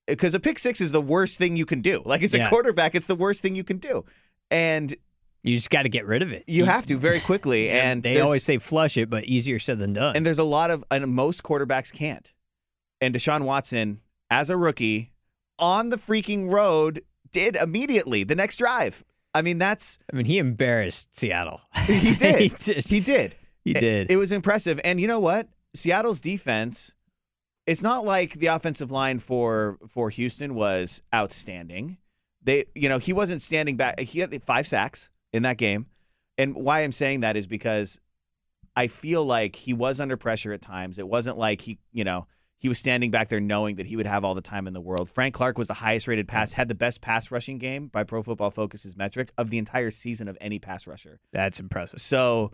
Because 0.06 0.34
a 0.34 0.40
pick 0.40 0.58
six 0.58 0.80
is 0.80 0.92
the 0.92 1.00
worst 1.00 1.38
thing 1.38 1.56
you 1.56 1.64
can 1.64 1.80
do. 1.80 2.02
Like 2.04 2.22
as 2.22 2.34
a 2.34 2.48
quarterback, 2.48 2.94
it's 2.94 3.06
the 3.06 3.14
worst 3.14 3.40
thing 3.40 3.54
you 3.54 3.64
can 3.64 3.78
do. 3.78 4.04
And 4.50 4.94
You 5.42 5.54
just 5.54 5.70
got 5.70 5.82
to 5.82 5.88
get 5.88 6.04
rid 6.06 6.20
of 6.20 6.30
it. 6.32 6.44
you 6.46 6.66
have 6.66 6.87
to 6.87 6.98
very 6.98 7.20
quickly, 7.20 7.70
and 7.70 8.02
they 8.02 8.20
always 8.20 8.42
say 8.42 8.58
flush 8.58 8.98
it, 8.98 9.08
but 9.08 9.24
easier 9.24 9.58
said 9.58 9.78
than 9.78 9.94
done. 9.94 10.16
and 10.16 10.26
there's 10.26 10.38
a 10.38 10.44
lot 10.44 10.70
of 10.70 10.84
and 10.90 11.06
most 11.14 11.42
quarterbacks 11.42 11.92
can't. 11.92 12.32
And 13.00 13.14
Deshaun 13.14 13.42
Watson, 13.42 14.00
as 14.28 14.50
a 14.50 14.56
rookie, 14.56 15.12
on 15.58 15.90
the 15.90 15.96
freaking 15.96 16.50
road, 16.50 17.02
did 17.32 17.56
immediately 17.56 18.24
the 18.24 18.34
next 18.34 18.56
drive. 18.58 19.04
I 19.32 19.42
mean, 19.42 19.58
that's 19.58 19.98
I 20.12 20.16
mean, 20.16 20.26
he 20.26 20.38
embarrassed 20.38 21.14
Seattle. 21.16 21.60
he 21.86 22.14
did. 22.14 22.40
he 22.40 22.48
just, 22.50 22.88
he 22.88 23.00
did. 23.00 23.34
he 23.64 23.72
It- 23.72 23.80
did. 23.80 24.10
It, 24.10 24.16
was 24.16 24.32
impressive. 24.32 24.80
And 24.84 25.00
you 25.00 25.06
know 25.08 25.20
what? 25.20 25.48
Seattle's 25.74 26.20
defense, 26.20 26.92
it's 27.66 27.82
not 27.82 28.04
like 28.04 28.34
the 28.34 28.46
offensive 28.46 28.90
line 28.92 29.18
for 29.18 29.78
for 29.88 30.10
Houston 30.10 30.54
was 30.54 31.02
outstanding. 31.12 31.98
They, 32.42 32.66
you 32.74 32.88
know, 32.88 32.98
he 32.98 33.12
wasn't 33.12 33.42
standing 33.42 33.76
back. 33.76 33.98
He 34.00 34.20
had 34.20 34.42
five 34.44 34.66
sacks 34.66 35.08
in 35.32 35.42
that 35.44 35.56
game. 35.56 35.86
And 36.36 36.54
why 36.54 36.80
I'm 36.80 36.92
saying 36.92 37.20
that 37.20 37.36
is 37.36 37.46
because 37.46 37.98
I 38.76 38.88
feel 38.88 39.24
like 39.24 39.56
he 39.56 39.72
was 39.72 39.98
under 39.98 40.16
pressure 40.16 40.52
at 40.52 40.60
times. 40.60 40.98
It 40.98 41.08
wasn't 41.08 41.38
like 41.38 41.60
he, 41.62 41.78
you 41.92 42.04
know, 42.04 42.26
he 42.58 42.68
was 42.68 42.78
standing 42.78 43.10
back 43.10 43.28
there 43.28 43.40
knowing 43.40 43.76
that 43.76 43.86
he 43.86 43.96
would 43.96 44.06
have 44.06 44.24
all 44.24 44.34
the 44.34 44.40
time 44.40 44.66
in 44.66 44.72
the 44.72 44.80
world. 44.80 45.08
Frank 45.10 45.34
Clark 45.34 45.58
was 45.58 45.68
the 45.68 45.74
highest 45.74 46.08
rated 46.08 46.26
pass, 46.28 46.52
had 46.52 46.68
the 46.68 46.74
best 46.74 47.00
pass 47.00 47.30
rushing 47.30 47.58
game 47.58 47.88
by 47.88 48.04
Pro 48.04 48.22
Football 48.22 48.50
Focus's 48.50 48.96
metric 48.96 49.30
of 49.36 49.50
the 49.50 49.58
entire 49.58 49.90
season 49.90 50.28
of 50.28 50.38
any 50.40 50.58
pass 50.58 50.86
rusher. 50.86 51.20
That's 51.32 51.60
impressive. 51.60 52.00
So 52.00 52.52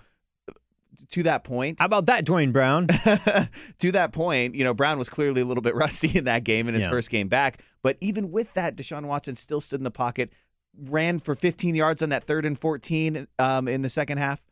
to 1.10 1.22
that 1.22 1.44
point, 1.44 1.78
How 1.78 1.84
about 1.86 2.06
that, 2.06 2.24
Duane 2.24 2.50
Brown? 2.52 2.86
to 3.78 3.92
that 3.92 4.12
point, 4.12 4.54
you 4.54 4.64
know, 4.64 4.74
Brown 4.74 4.98
was 4.98 5.08
clearly 5.08 5.40
a 5.40 5.44
little 5.44 5.62
bit 5.62 5.74
rusty 5.76 6.16
in 6.18 6.24
that 6.24 6.44
game 6.44 6.66
in 6.68 6.74
his 6.74 6.82
Yeah. 6.84 6.90
first 6.90 7.10
game 7.10 7.28
back. 7.28 7.62
But 7.82 7.96
even 8.00 8.30
with 8.30 8.52
that, 8.54 8.76
Deshaun 8.76 9.06
Watson 9.06 9.36
still 9.36 9.60
stood 9.60 9.80
in 9.80 9.84
the 9.84 9.90
pocket, 9.90 10.32
ran 10.76 11.18
for 11.20 11.34
15 11.34 11.74
yards 11.74 12.02
on 12.02 12.08
that 12.08 12.24
third 12.24 12.44
and 12.44 12.58
14 12.58 13.26
um, 13.38 13.68
in 13.68 13.82
the 13.82 13.88
second 13.88 14.18
half. 14.18 14.44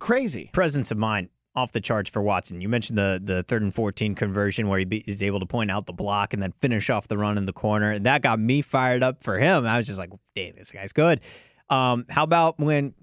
Crazy. 0.00 0.50
Presence 0.52 0.90
of 0.90 0.98
mind 0.98 1.28
off 1.58 1.72
the 1.72 1.80
charts 1.80 2.08
for 2.08 2.22
Watson. 2.22 2.60
You 2.60 2.68
mentioned 2.68 2.96
the 2.96 3.20
the 3.22 3.42
third 3.42 3.62
and 3.62 3.74
fourteen 3.74 4.14
conversion 4.14 4.68
where 4.68 4.78
he 4.78 4.84
be, 4.84 4.98
is 5.06 5.22
able 5.22 5.40
to 5.40 5.46
point 5.46 5.70
out 5.70 5.86
the 5.86 5.92
block 5.92 6.32
and 6.32 6.42
then 6.42 6.52
finish 6.60 6.88
off 6.88 7.08
the 7.08 7.18
run 7.18 7.36
in 7.36 7.44
the 7.44 7.52
corner. 7.52 7.90
And 7.92 8.06
that 8.06 8.22
got 8.22 8.38
me 8.38 8.62
fired 8.62 9.02
up 9.02 9.22
for 9.22 9.38
him. 9.38 9.66
I 9.66 9.76
was 9.76 9.86
just 9.86 9.98
like, 9.98 10.10
"Dang, 10.34 10.54
this 10.56 10.72
guy's 10.72 10.92
good." 10.92 11.20
Um, 11.68 12.06
how 12.08 12.22
about 12.22 12.58
when 12.58 12.94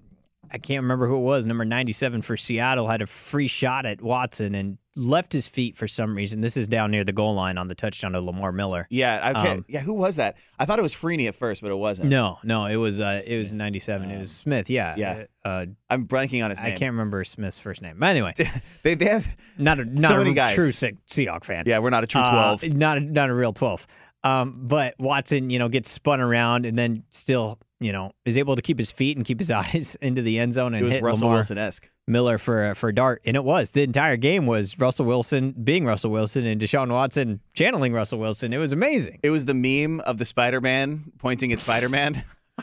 I 0.50 0.58
can't 0.58 0.82
remember 0.82 1.06
who 1.06 1.16
it 1.16 1.22
was. 1.22 1.46
Number 1.46 1.64
97 1.64 2.22
for 2.22 2.36
Seattle 2.36 2.88
had 2.88 3.02
a 3.02 3.06
free 3.06 3.48
shot 3.48 3.86
at 3.86 4.00
Watson 4.00 4.54
and 4.54 4.78
left 4.96 5.32
his 5.32 5.46
feet 5.46 5.76
for 5.76 5.86
some 5.86 6.16
reason. 6.16 6.40
This 6.40 6.56
is 6.56 6.66
down 6.66 6.90
near 6.90 7.04
the 7.04 7.12
goal 7.12 7.34
line 7.34 7.58
on 7.58 7.68
the 7.68 7.74
touchdown 7.74 8.12
to 8.12 8.20
Lamar 8.20 8.50
Miller. 8.50 8.86
Yeah, 8.90 9.32
okay. 9.36 9.50
Um, 9.52 9.64
yeah. 9.68 9.80
Who 9.80 9.92
was 9.94 10.16
that? 10.16 10.36
I 10.58 10.64
thought 10.64 10.78
it 10.78 10.82
was 10.82 10.94
Freeney 10.94 11.28
at 11.28 11.34
first, 11.34 11.60
but 11.62 11.70
it 11.70 11.76
wasn't. 11.76 12.08
No, 12.08 12.38
no, 12.42 12.64
it 12.66 12.76
was 12.76 13.00
uh, 13.00 13.20
it 13.26 13.36
was 13.36 13.52
97. 13.52 14.10
it 14.10 14.18
was 14.18 14.30
Smith. 14.32 14.70
Yeah, 14.70 14.94
yeah. 14.96 15.24
Uh, 15.44 15.66
I'm 15.90 16.08
blanking 16.08 16.42
on 16.42 16.50
his 16.50 16.58
I 16.58 16.70
can't 16.70 16.92
remember 16.92 17.22
Smith's 17.24 17.58
first 17.58 17.82
name. 17.82 17.96
But 18.00 18.06
anyway, 18.06 18.34
They, 18.82 18.94
they 18.94 19.04
have. 19.06 19.28
not 19.58 19.78
a 19.78 19.84
not 19.84 20.08
So 20.08 20.20
a 20.20 20.32
guys. 20.34 20.54
true 20.54 20.72
Se- 20.72 20.96
Seahawk 21.08 21.44
fan. 21.44 21.64
Yeah, 21.66 21.78
we're 21.78 21.90
not 21.90 22.02
a 22.02 22.06
true 22.06 22.22
Uh, 22.22 22.56
twelve. 22.56 22.74
not 22.74 22.96
a, 22.96 23.00
not 23.00 23.28
a 23.30 23.34
real 23.34 23.52
12. 23.52 23.86
Um, 24.24 24.62
but 24.66 24.94
Watson, 24.98 25.50
you 25.50 25.58
know, 25.60 25.68
gets 25.68 25.88
spun 25.90 26.20
around 26.20 26.66
and 26.66 26.76
then 26.76 27.04
still, 27.10 27.60
you 27.80 27.92
know, 27.92 28.12
is 28.24 28.38
able 28.38 28.56
to 28.56 28.62
keep 28.62 28.78
his 28.78 28.90
feet 28.90 29.16
and 29.16 29.26
keep 29.26 29.38
his 29.38 29.50
eyes 29.62 29.96
into 30.00 30.22
the 30.22 30.38
end 30.38 30.54
zone 30.54 30.74
and 30.74 30.82
it 30.82 30.84
was 30.84 30.94
hit 30.94 31.02
Russell 31.02 31.30
Wilson 31.30 31.58
esque. 31.58 31.90
Miller 32.08 32.38
for 32.38 32.74
for 32.76 32.90
a 32.90 32.94
dart, 32.94 33.20
and 33.24 33.34
it 33.34 33.42
was 33.42 33.72
the 33.72 33.82
entire 33.82 34.16
game 34.16 34.46
was 34.46 34.78
Russell 34.78 35.06
Wilson 35.06 35.50
being 35.52 35.84
Russell 35.84 36.12
Wilson 36.12 36.46
and 36.46 36.60
Deshaun 36.60 36.88
Watson 36.90 37.40
channeling 37.52 37.92
Russell 37.92 38.20
Wilson. 38.20 38.52
It 38.52 38.58
was 38.58 38.72
amazing. 38.72 39.18
It 39.24 39.30
was 39.30 39.44
the 39.44 39.54
meme 39.54 40.00
of 40.00 40.18
the 40.18 40.24
Spider 40.24 40.60
Man 40.60 41.10
pointing 41.18 41.52
at 41.52 41.58
Spider 41.58 41.88
Man. 41.88 42.22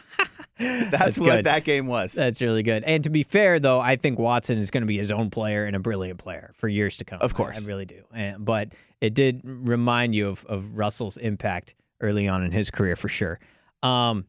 That's, 0.59 0.91
That's 0.91 1.19
what 1.19 1.35
good. 1.37 1.45
that 1.45 1.63
game 1.63 1.87
was. 1.87 2.13
That's 2.13 2.41
really 2.41 2.63
good. 2.63 2.83
And 2.83 3.03
to 3.03 3.09
be 3.09 3.23
fair, 3.23 3.59
though, 3.59 3.79
I 3.81 3.95
think 3.95 4.19
Watson 4.19 4.59
is 4.59 4.71
going 4.71 4.83
to 4.83 4.87
be 4.87 4.97
his 4.97 5.11
own 5.11 5.29
player 5.29 5.65
and 5.65 5.75
a 5.75 5.79
brilliant 5.79 6.19
player 6.19 6.51
for 6.55 6.67
years 6.67 6.95
to 6.97 7.05
come. 7.05 7.19
Of 7.21 7.33
I- 7.33 7.37
course. 7.37 7.63
I, 7.63 7.67
really 7.67 7.85
do. 7.85 8.03
And, 8.13 8.45
but 8.45 8.69
it 9.01 9.13
did 9.13 9.41
remind 9.43 10.15
you 10.15 10.29
of, 10.29 10.45
of 10.45 10.77
Russell's 10.77 11.17
impact 11.17 11.73
early 12.01 12.27
on 12.27 12.43
in 12.43 12.51
his 12.51 12.69
career 12.69 12.95
for 12.95 13.09
sure. 13.09 13.39
Um, 13.81 14.25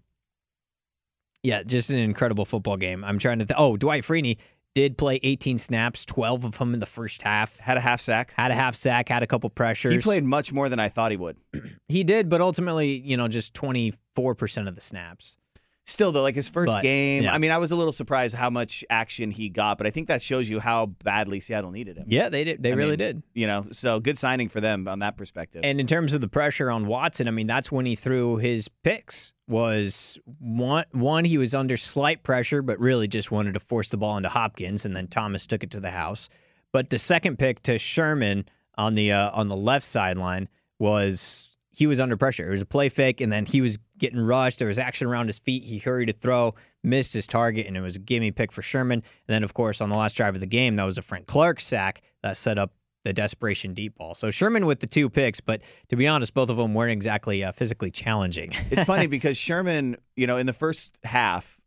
yeah, 1.44 1.62
just 1.62 1.90
an 1.90 1.98
incredible 1.98 2.44
football 2.44 2.76
game. 2.76 3.04
I'm 3.04 3.18
trying 3.18 3.38
to. 3.38 3.44
Th- 3.44 3.54
oh, 3.56 3.76
Dwight 3.76 4.02
Freeney 4.02 4.38
did 4.74 4.98
play 4.98 5.20
18 5.22 5.58
snaps, 5.58 6.04
12 6.04 6.44
of 6.44 6.58
them 6.58 6.74
in 6.74 6.80
the 6.80 6.86
first 6.86 7.22
half. 7.22 7.60
Had 7.60 7.76
a 7.76 7.80
half 7.80 8.00
sack. 8.00 8.32
Had 8.36 8.50
a 8.50 8.54
half 8.54 8.74
sack, 8.74 9.08
had 9.08 9.22
a 9.22 9.26
couple 9.26 9.48
pressures. 9.50 9.92
He 9.92 10.00
played 10.00 10.24
much 10.24 10.52
more 10.52 10.68
than 10.68 10.80
I 10.80 10.88
thought 10.88 11.12
he 11.12 11.16
would. 11.16 11.36
He 11.88 12.02
did, 12.02 12.28
but 12.28 12.40
ultimately, 12.40 12.98
you 12.98 13.16
know, 13.16 13.28
just 13.28 13.54
24% 13.54 14.66
of 14.66 14.74
the 14.74 14.80
snaps. 14.80 15.36
Still, 15.86 16.12
though, 16.12 16.22
like 16.22 16.34
his 16.34 16.48
first 16.48 16.72
But, 16.72 16.82
game, 16.82 17.24
yeah. 17.24 17.34
I 17.34 17.38
mean, 17.38 17.50
I 17.50 17.58
was 17.58 17.70
a 17.70 17.76
little 17.76 17.92
surprised 17.92 18.34
how 18.34 18.48
much 18.48 18.86
action 18.88 19.30
he 19.30 19.50
got, 19.50 19.76
but 19.76 19.86
I 19.86 19.90
think 19.90 20.08
that 20.08 20.22
shows 20.22 20.48
you 20.48 20.58
how 20.58 20.86
badly 20.86 21.40
Seattle 21.40 21.70
needed 21.70 21.98
him. 21.98 22.06
Yeah, 22.08 22.30
they 22.30 22.42
did. 22.42 22.62
They 22.62 22.72
I 22.72 22.74
really 22.74 22.92
mean, 22.92 22.98
did. 22.98 23.22
You 23.34 23.46
know, 23.46 23.66
so 23.70 24.00
good 24.00 24.18
signing 24.18 24.48
for 24.48 24.62
them 24.62 24.88
on 24.88 25.00
that 25.00 25.18
perspective. 25.18 25.60
And 25.62 25.78
in 25.80 25.86
terms 25.86 26.14
of 26.14 26.22
the 26.22 26.28
pressure 26.28 26.70
on 26.70 26.86
Watson, 26.86 27.28
I 27.28 27.32
mean, 27.32 27.46
that's 27.46 27.70
when 27.70 27.84
he 27.84 27.96
threw 27.96 28.36
his 28.38 28.68
picks. 28.68 29.32
Was 29.46 30.18
one 30.38 30.86
one 30.92 31.26
he 31.26 31.36
was 31.36 31.54
under 31.54 31.76
slight 31.76 32.22
pressure, 32.22 32.62
but 32.62 32.80
really 32.80 33.06
just 33.06 33.30
wanted 33.30 33.52
to 33.52 33.60
force 33.60 33.90
the 33.90 33.98
ball 33.98 34.16
into 34.16 34.30
Hopkins, 34.30 34.86
and 34.86 34.96
then 34.96 35.06
Thomas 35.06 35.44
took 35.44 35.62
it 35.62 35.70
to 35.72 35.80
the 35.80 35.90
house. 35.90 36.30
But 36.72 36.88
the 36.88 36.96
second 36.96 37.38
pick 37.38 37.62
to 37.64 37.76
Sherman 37.76 38.46
on 38.78 38.94
the 38.94 39.12
uh, 39.12 39.30
on 39.32 39.48
the 39.48 39.56
left 39.56 39.84
sideline 39.84 40.48
was 40.78 41.58
he 41.72 41.86
was 41.86 42.00
under 42.00 42.16
pressure. 42.16 42.48
It 42.48 42.52
was 42.52 42.62
a 42.62 42.66
play 42.66 42.88
fake, 42.88 43.20
and 43.20 43.30
then 43.30 43.44
he 43.44 43.60
was 43.60 43.78
getting 43.98 44.20
rushed. 44.20 44.58
There 44.58 44.68
was 44.68 44.78
action 44.78 45.06
around 45.06 45.26
his 45.26 45.38
feet. 45.38 45.64
He 45.64 45.78
hurried 45.78 46.06
to 46.06 46.12
throw, 46.12 46.54
missed 46.82 47.12
his 47.12 47.26
target, 47.26 47.66
and 47.66 47.76
it 47.76 47.80
was 47.80 47.96
a 47.96 48.00
gimme 48.00 48.30
pick 48.30 48.52
for 48.52 48.62
Sherman. 48.62 48.98
And 48.98 49.34
then, 49.34 49.44
of 49.44 49.54
course, 49.54 49.80
on 49.80 49.88
the 49.88 49.96
last 49.96 50.16
drive 50.16 50.34
of 50.34 50.40
the 50.40 50.46
game, 50.46 50.76
that 50.76 50.84
was 50.84 50.98
a 50.98 51.02
Frank 51.02 51.26
Clark 51.26 51.60
sack 51.60 52.02
that 52.22 52.36
set 52.36 52.58
up 52.58 52.72
the 53.04 53.12
desperation 53.12 53.74
deep 53.74 53.96
ball. 53.96 54.14
So 54.14 54.30
Sherman 54.30 54.66
with 54.66 54.80
the 54.80 54.86
two 54.86 55.10
picks, 55.10 55.40
but 55.40 55.62
to 55.90 55.96
be 55.96 56.06
honest, 56.06 56.32
both 56.34 56.48
of 56.48 56.56
them 56.56 56.74
weren't 56.74 56.92
exactly 56.92 57.44
uh, 57.44 57.52
physically 57.52 57.90
challenging. 57.90 58.52
it's 58.70 58.84
funny 58.84 59.06
because 59.08 59.36
Sherman, 59.36 59.96
you 60.16 60.26
know, 60.26 60.38
in 60.38 60.46
the 60.46 60.52
first 60.52 60.96
half, 61.04 61.60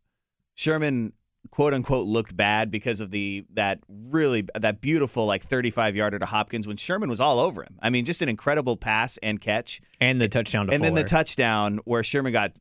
Sherman 0.54 1.12
quote 1.50 1.74
unquote 1.74 2.06
looked 2.06 2.36
bad 2.36 2.70
because 2.70 3.00
of 3.00 3.10
the 3.10 3.44
that 3.54 3.80
really 3.88 4.46
that 4.58 4.80
beautiful 4.80 5.26
like 5.26 5.42
35 5.42 5.96
yarder 5.96 6.18
to 6.18 6.26
Hopkins 6.26 6.66
when 6.66 6.76
Sherman 6.76 7.08
was 7.08 7.20
all 7.20 7.40
over 7.40 7.62
him. 7.62 7.78
I 7.80 7.90
mean, 7.90 8.04
just 8.04 8.22
an 8.22 8.28
incredible 8.28 8.76
pass 8.76 9.18
and 9.22 9.40
catch. 9.40 9.80
and 10.00 10.20
the 10.20 10.28
touchdown 10.28 10.66
to 10.68 10.74
and 10.74 10.82
then 10.82 10.94
the 10.94 11.04
touchdown 11.04 11.80
where 11.84 12.02
Sherman 12.02 12.32
got 12.32 12.52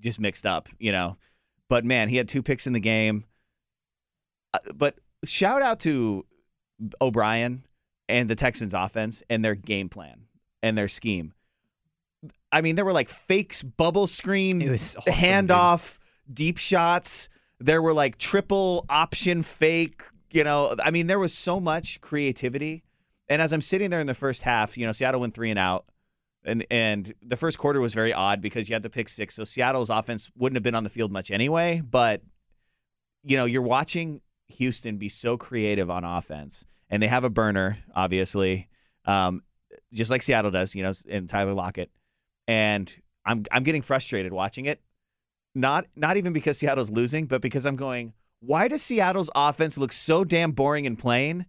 just 0.00 0.20
mixed 0.20 0.46
up, 0.46 0.68
you 0.78 0.92
know. 0.92 1.16
But 1.68 1.84
man, 1.84 2.08
he 2.08 2.16
had 2.16 2.28
two 2.28 2.42
picks 2.42 2.66
in 2.66 2.72
the 2.72 2.80
game. 2.80 3.24
Uh, 4.52 4.58
but 4.74 4.96
shout 5.24 5.62
out 5.62 5.80
to 5.80 6.26
O'Brien 7.00 7.64
and 8.08 8.28
the 8.28 8.36
Texans 8.36 8.74
offense 8.74 9.22
and 9.30 9.44
their 9.44 9.54
game 9.54 9.88
plan 9.88 10.26
and 10.62 10.76
their 10.76 10.88
scheme. 10.88 11.32
I 12.50 12.60
mean, 12.60 12.76
there 12.76 12.84
were 12.84 12.92
like 12.92 13.08
fakes, 13.08 13.62
bubble 13.62 14.06
screen, 14.06 14.62
awesome, 14.70 15.02
handoff, 15.06 15.98
deep 16.32 16.58
shots. 16.58 17.28
There 17.64 17.82
were 17.82 17.94
like 17.94 18.18
triple 18.18 18.84
option 18.88 19.42
fake. 19.42 20.02
You 20.30 20.44
know, 20.44 20.74
I 20.82 20.90
mean, 20.90 21.06
there 21.06 21.18
was 21.18 21.34
so 21.34 21.60
much 21.60 22.00
creativity. 22.00 22.82
And 23.28 23.40
as 23.40 23.52
I'm 23.52 23.60
sitting 23.60 23.90
there 23.90 24.00
in 24.00 24.06
the 24.06 24.14
first 24.14 24.42
half, 24.42 24.76
you 24.76 24.86
know, 24.86 24.92
Seattle 24.92 25.20
went 25.20 25.34
three 25.34 25.50
and 25.50 25.58
out, 25.58 25.86
and 26.44 26.66
and 26.70 27.14
the 27.22 27.36
first 27.36 27.58
quarter 27.58 27.80
was 27.80 27.94
very 27.94 28.12
odd 28.12 28.40
because 28.40 28.68
you 28.68 28.74
had 28.74 28.82
the 28.82 28.90
pick 28.90 29.08
six, 29.08 29.34
so 29.34 29.44
Seattle's 29.44 29.90
offense 29.90 30.30
wouldn't 30.36 30.56
have 30.56 30.62
been 30.62 30.74
on 30.74 30.84
the 30.84 30.90
field 30.90 31.12
much 31.12 31.30
anyway. 31.30 31.80
But 31.88 32.22
you 33.22 33.36
know, 33.36 33.44
you're 33.44 33.62
watching 33.62 34.20
Houston 34.48 34.96
be 34.98 35.08
so 35.08 35.36
creative 35.36 35.90
on 35.90 36.04
offense, 36.04 36.66
and 36.90 37.02
they 37.02 37.08
have 37.08 37.24
a 37.24 37.30
burner, 37.30 37.78
obviously, 37.94 38.68
um, 39.04 39.42
just 39.92 40.10
like 40.10 40.22
Seattle 40.22 40.50
does, 40.50 40.74
you 40.74 40.82
know, 40.82 40.92
and 41.08 41.28
Tyler 41.28 41.54
Lockett. 41.54 41.90
And 42.48 42.92
I'm 43.24 43.44
I'm 43.50 43.62
getting 43.62 43.82
frustrated 43.82 44.32
watching 44.32 44.66
it, 44.66 44.80
not 45.54 45.86
not 45.96 46.16
even 46.16 46.32
because 46.32 46.58
Seattle's 46.58 46.90
losing, 46.90 47.26
but 47.26 47.42
because 47.42 47.66
I'm 47.66 47.76
going, 47.76 48.14
why 48.40 48.68
does 48.68 48.82
Seattle's 48.82 49.30
offense 49.34 49.78
look 49.78 49.92
so 49.92 50.24
damn 50.24 50.52
boring 50.52 50.86
and 50.86 50.98
plain 50.98 51.46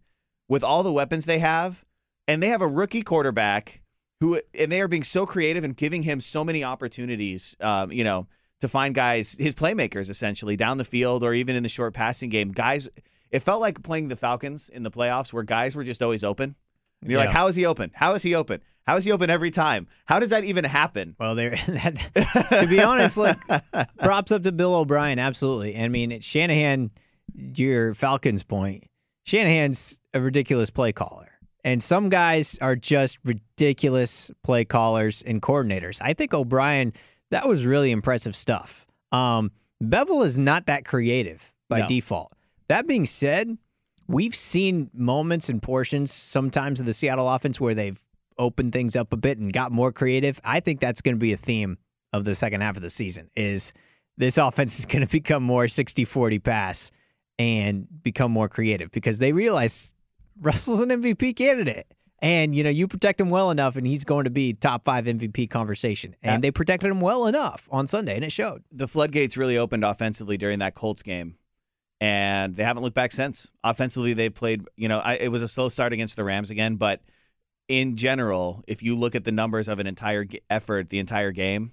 with 0.48 0.64
all 0.64 0.84
the 0.84 0.92
weapons 0.92 1.26
they 1.26 1.40
have, 1.40 1.84
and 2.28 2.42
they 2.42 2.50
have 2.50 2.62
a 2.62 2.68
rookie 2.68 3.02
quarterback 3.02 3.82
who 4.20 4.42
and 4.54 4.72
they 4.72 4.82
are 4.82 4.88
being 4.88 5.04
so 5.04 5.26
creative 5.26 5.64
and 5.64 5.76
giving 5.76 6.04
him 6.04 6.22
so 6.22 6.44
many 6.44 6.64
opportunities, 6.64 7.56
um, 7.60 7.92
you 7.92 8.04
know, 8.04 8.28
to 8.62 8.70
find 8.70 8.96
guys, 8.96 9.36
his 9.38 9.56
playmakers 9.56 10.10
essentially 10.10 10.56
down 10.56 10.78
the 10.78 10.86
field 10.86 11.24
or 11.24 11.34
even 11.34 11.56
in 11.56 11.64
the 11.64 11.70
short 11.70 11.94
passing 11.94 12.30
game. 12.30 12.52
Guys, 12.52 12.88
it 13.30 13.40
felt 13.40 13.60
like 13.60 13.84
playing 13.84 14.08
the 14.08 14.16
Falcons 14.16 14.70
in 14.70 14.84
the 14.84 14.92
playoffs 14.92 15.34
where 15.34 15.44
guys 15.44 15.76
were 15.76 15.84
just 15.84 16.02
always 16.02 16.24
open. 16.24 16.56
And 17.04 17.12
you're 17.12 17.20
like, 17.20 17.30
how 17.30 17.48
is 17.48 17.56
he 17.56 17.66
open? 17.66 17.92
How 17.94 18.14
is 18.16 18.24
he 18.24 18.34
open? 18.36 18.62
How 18.86 18.98
is 18.98 19.06
he 19.06 19.12
open 19.12 19.30
every 19.30 19.52
time? 19.52 19.88
How 20.06 20.20
does 20.20 20.32
that 20.32 20.44
even 20.44 20.64
happen? 20.66 21.16
Well, 21.20 21.36
there. 21.36 21.52
That, 21.68 22.60
to 22.62 22.68
be 22.68 22.82
honest, 22.82 23.18
like 23.18 23.38
props 24.00 24.32
up 24.32 24.44
to 24.44 24.52
Bill 24.52 24.76
O'Brien, 24.76 25.20
absolutely. 25.20 25.78
I 25.80 25.88
mean, 25.88 26.12
it's 26.12 26.26
Shanahan. 26.26 26.92
Your 27.56 27.94
Falcons 27.94 28.44
point. 28.44 28.84
Shanahan's 29.26 30.00
a 30.14 30.20
ridiculous 30.22 30.70
play 30.70 30.92
caller, 30.92 31.30
and 31.64 31.82
some 31.82 32.10
guys 32.10 32.58
are 32.62 32.76
just 32.76 33.18
ridiculous 33.24 34.30
play 34.44 34.66
callers 34.66 35.22
and 35.22 35.42
coordinators. 35.42 36.00
I 36.02 36.14
think 36.14 36.34
O'Brien. 36.34 36.94
That 37.32 37.48
was 37.48 37.66
really 37.66 37.90
impressive 37.92 38.36
stuff. 38.36 38.86
Um, 39.12 39.52
Bevell 39.82 40.24
is 40.26 40.38
not 40.38 40.68
that 40.68 40.86
creative 40.86 41.52
by 41.70 41.80
No. 41.80 41.88
default. 41.88 42.32
That 42.68 42.86
being 42.88 43.06
said, 43.06 43.58
we've 44.14 44.36
seen 44.36 44.90
moments 44.94 45.50
and 45.50 45.62
portions 45.62 46.12
sometimes 46.14 46.80
of 46.80 46.86
the 46.86 46.94
Seattle 46.94 47.28
offense 47.30 47.60
where 47.60 47.74
they've 47.74 48.00
opened 48.38 48.74
things 48.74 48.96
up 48.96 49.12
a 49.14 49.18
bit 49.18 49.38
and 49.38 49.52
got 49.52 49.72
more 49.72 49.92
creative. 49.92 50.40
I 50.44 50.60
think 50.60 50.80
that's 50.80 51.02
going 51.02 51.16
to 51.16 51.20
be 51.20 51.34
a 51.34 51.38
theme 51.38 51.78
of 52.14 52.26
the 52.26 52.36
second 52.36 52.62
half 52.62 52.76
of 52.78 52.84
the 52.84 52.90
season 52.90 53.30
is 53.36 53.74
this 54.18 54.38
offense 54.48 54.80
is 54.80 54.86
going 54.86 55.06
to 55.06 55.12
become 55.12 55.44
more 55.44 55.66
60-40 55.66 56.44
pass 56.44 56.92
and 57.40 57.88
become 58.04 58.32
more 58.32 58.48
creative 58.48 58.92
because 58.92 59.20
they 59.20 59.32
realize 59.34 59.94
Russell's 60.42 60.80
an 60.80 60.90
MVP 60.90 61.36
candidate. 61.36 61.88
And 62.20 62.56
you 62.56 62.64
know, 62.64 62.70
you 62.70 62.88
protect 62.88 63.20
him 63.20 63.30
well 63.30 63.52
enough 63.52 63.76
and 63.76 63.86
he's 63.86 64.04
going 64.06 64.24
to 64.24 64.30
be 64.30 64.54
top 64.54 64.86
5 64.86 65.06
MVP 65.06 65.50
conversation. 65.50 66.16
And 66.24 66.32
Yeah. 66.44 66.48
they 66.48 66.52
protected 66.52 66.90
him 66.90 67.02
well 67.02 67.28
enough 67.28 67.68
on 67.72 67.86
Sunday 67.86 68.16
and 68.16 68.24
it 68.24 68.32
showed. 68.32 68.64
the 68.72 68.88
floodgates 68.88 69.36
really 69.36 69.58
opened 69.58 69.84
offensively 69.84 70.38
during 70.38 70.60
that 70.60 70.74
Colts 70.74 71.04
game, 71.04 71.36
and 72.04 72.58
they 72.58 72.66
haven't 72.66 72.84
looked 72.84 72.98
back 72.98 73.14
since. 73.14 73.50
Offensively, 73.64 74.14
they 74.14 74.30
played. 74.30 74.68
You 74.76 74.90
know, 74.90 75.00
I, 75.00 75.14
it 75.14 75.30
was 75.30 75.42
a 75.42 75.48
slow 75.48 75.70
start 75.70 75.94
against 75.94 76.18
the 76.18 76.26
Rams 76.26 76.52
again, 76.52 76.76
but 76.76 77.00
in 77.70 77.96
general, 77.96 78.62
if 78.68 78.84
you 78.84 78.98
look 78.98 79.16
at 79.16 79.24
the 79.24 79.32
numbers 79.32 79.70
of 79.70 79.80
an 79.80 79.88
entire 79.88 80.26
g- 80.26 80.42
effort, 80.50 80.90
the 80.90 81.00
entire 81.00 81.32
game, 81.32 81.72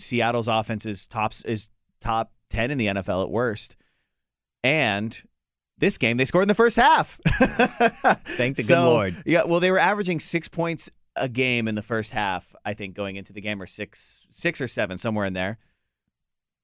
Seattle's 0.00 0.48
offense 0.48 0.84
is 0.84 1.06
tops 1.06 1.44
is 1.44 1.70
top 2.00 2.32
ten 2.50 2.72
in 2.72 2.78
the 2.78 2.88
NFL 2.88 3.22
at 3.22 3.30
worst, 3.30 3.76
and 4.64 5.22
this 5.78 5.96
game 5.96 6.16
they 6.16 6.24
scored 6.24 6.42
in 6.42 6.48
the 6.48 6.54
first 6.54 6.74
half. 6.74 7.20
Thank 8.26 8.56
the 8.56 8.64
good 8.66 8.80
Lord. 8.80 9.22
Yeah, 9.24 9.44
well, 9.44 9.60
they 9.60 9.70
were 9.70 9.78
averaging 9.78 10.18
six 10.18 10.48
points 10.48 10.90
a 11.14 11.28
game 11.28 11.68
in 11.68 11.76
the 11.76 11.82
first 11.82 12.10
half. 12.10 12.52
I 12.64 12.74
think 12.74 12.96
going 12.96 13.14
into 13.14 13.32
the 13.32 13.40
game, 13.40 13.62
or 13.62 13.68
six, 13.68 14.22
six 14.32 14.60
or 14.60 14.66
seven, 14.66 14.98
somewhere 14.98 15.24
in 15.24 15.34
there. 15.34 15.58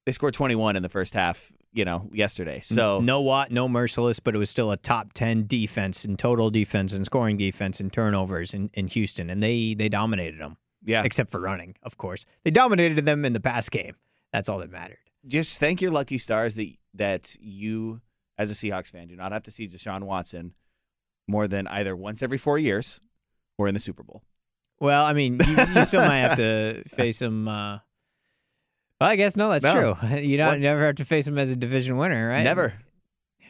They 0.04 0.10
scored 0.10 0.34
21 0.34 0.74
in 0.74 0.82
the 0.82 0.88
first 0.88 1.14
half. 1.14 1.52
You 1.72 1.84
know, 1.86 2.08
yesterday. 2.12 2.60
So 2.60 3.00
no 3.00 3.20
Watt, 3.22 3.50
no 3.50 3.66
Mercilus, 3.68 4.20
but 4.22 4.34
it 4.34 4.38
was 4.38 4.50
still 4.50 4.70
a 4.70 4.76
top 4.76 5.14
10 5.14 5.46
defense 5.46 6.04
in 6.04 6.16
total 6.18 6.50
defense 6.50 6.92
and 6.92 7.06
scoring 7.06 7.38
defense 7.38 7.80
and 7.80 7.90
turnovers 7.90 8.52
in, 8.52 8.68
in 8.74 8.88
Houston. 8.88 9.30
And 9.30 9.42
they, 9.42 9.72
they 9.72 9.88
dominated 9.88 10.38
them, 10.38 10.58
yeah, 10.84 11.02
except 11.02 11.30
for 11.30 11.40
running, 11.40 11.74
of 11.82 11.96
course. 11.96 12.26
They 12.44 12.50
dominated 12.50 13.06
them 13.06 13.24
in 13.24 13.32
the 13.32 13.40
pass 13.40 13.70
game. 13.70 13.96
That's 14.34 14.50
all 14.50 14.58
that 14.58 14.70
mattered. 14.70 14.98
just 15.26 15.58
thank 15.60 15.80
your 15.80 15.90
lucky 15.92 16.18
stars 16.18 16.54
that 16.56 16.68
that 16.94 17.36
you, 17.40 18.02
as 18.36 18.50
a 18.50 18.54
Seahawks 18.54 18.88
fan, 18.88 19.08
do 19.08 19.16
not 19.16 19.32
have 19.32 19.44
to 19.44 19.50
see 19.50 19.66
Deshaun 19.66 20.02
Watson 20.02 20.52
more 21.26 21.48
than 21.48 21.66
either 21.68 21.96
once 21.96 22.22
every 22.22 22.36
four 22.38 22.58
years 22.58 23.00
or 23.56 23.66
in 23.66 23.72
the 23.72 23.80
Super 23.80 24.02
Bowl. 24.02 24.22
Well, 24.78 25.06
I 25.06 25.14
mean, 25.14 25.38
you, 25.46 25.56
you 25.74 25.84
still 25.84 26.02
might 26.02 26.18
have 26.18 26.36
to 26.36 26.82
face 26.88 27.22
him. 27.22 27.48
Uh, 27.48 27.78
well, 29.02 29.10
I 29.10 29.16
guess 29.16 29.36
no, 29.36 29.50
that's 29.50 29.64
No. 29.64 29.94
true. 29.94 30.08
You 30.20 30.36
don't 30.36 30.46
What? 30.48 30.60
never 30.60 30.86
have 30.86 30.94
to 30.96 31.04
face 31.04 31.26
him 31.26 31.36
as 31.38 31.50
a 31.50 31.56
division 31.56 31.96
winner, 31.96 32.28
right? 32.28 32.42
Never. 32.42 32.74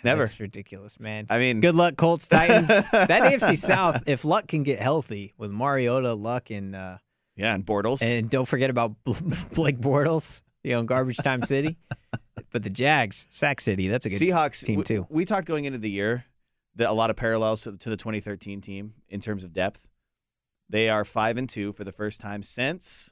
Never. 0.05 0.25
That's 0.25 0.41
ridiculous, 0.41 0.99
man. 0.99 1.27
I 1.31 1.39
mean, 1.39 1.61
Good 1.61 1.75
luck, 1.77 1.97
Colts, 1.97 2.27
Titans. 2.27 2.69
that 2.91 3.09
AFC 3.09 3.57
South, 3.57 4.03
if 4.07 4.25
Luck 4.25 4.49
can 4.49 4.63
get 4.65 4.81
healthy 4.81 5.33
with 5.39 5.51
Mariota, 5.53 6.15
Luck, 6.15 6.51
and 6.51 6.75
uh, 6.75 6.97
yeah, 7.37 7.55
and 7.55 7.65
Bortles. 7.65 8.03
and 8.03 8.29
don't 8.29 8.47
forget 8.47 8.69
about 8.71 8.97
Blake 9.05 9.79
Bortles, 9.79 10.43
you 10.65 10.73
know, 10.73 10.83
Garbage 10.83 11.19
Time 11.19 11.43
City. 11.45 11.77
But 12.51 12.63
the 12.65 12.71
Jags, 12.71 13.27
Sack 13.31 13.61
City, 13.61 13.89
that's 13.89 14.07
a 14.07 14.11
good 14.11 14.21
Seahawks 14.21 14.65
team 14.65 14.79
we, 14.79 14.85
too. 14.85 15.07
We 15.09 15.25
talked 15.25 15.47
going 15.47 15.67
into 15.67 15.79
the 15.79 15.91
year 15.91 16.25
that 16.77 16.89
a 16.91 16.93
lot 16.93 17.11
of 17.11 17.17
parallels 17.17 17.63
to, 17.63 17.77
to 17.77 17.91
the 17.91 17.97
2013 17.97 18.61
team 18.61 18.95
in 19.09 19.21
terms 19.21 19.45
of 19.45 19.53
depth. 19.53 19.87
They 20.69 20.89
are 20.89 21.05
five 21.05 21.37
and 21.37 21.49
two 21.49 21.73
for 21.75 21.85
the 21.85 21.93
first 21.93 22.21
time 22.21 22.43
since. 22.43 23.11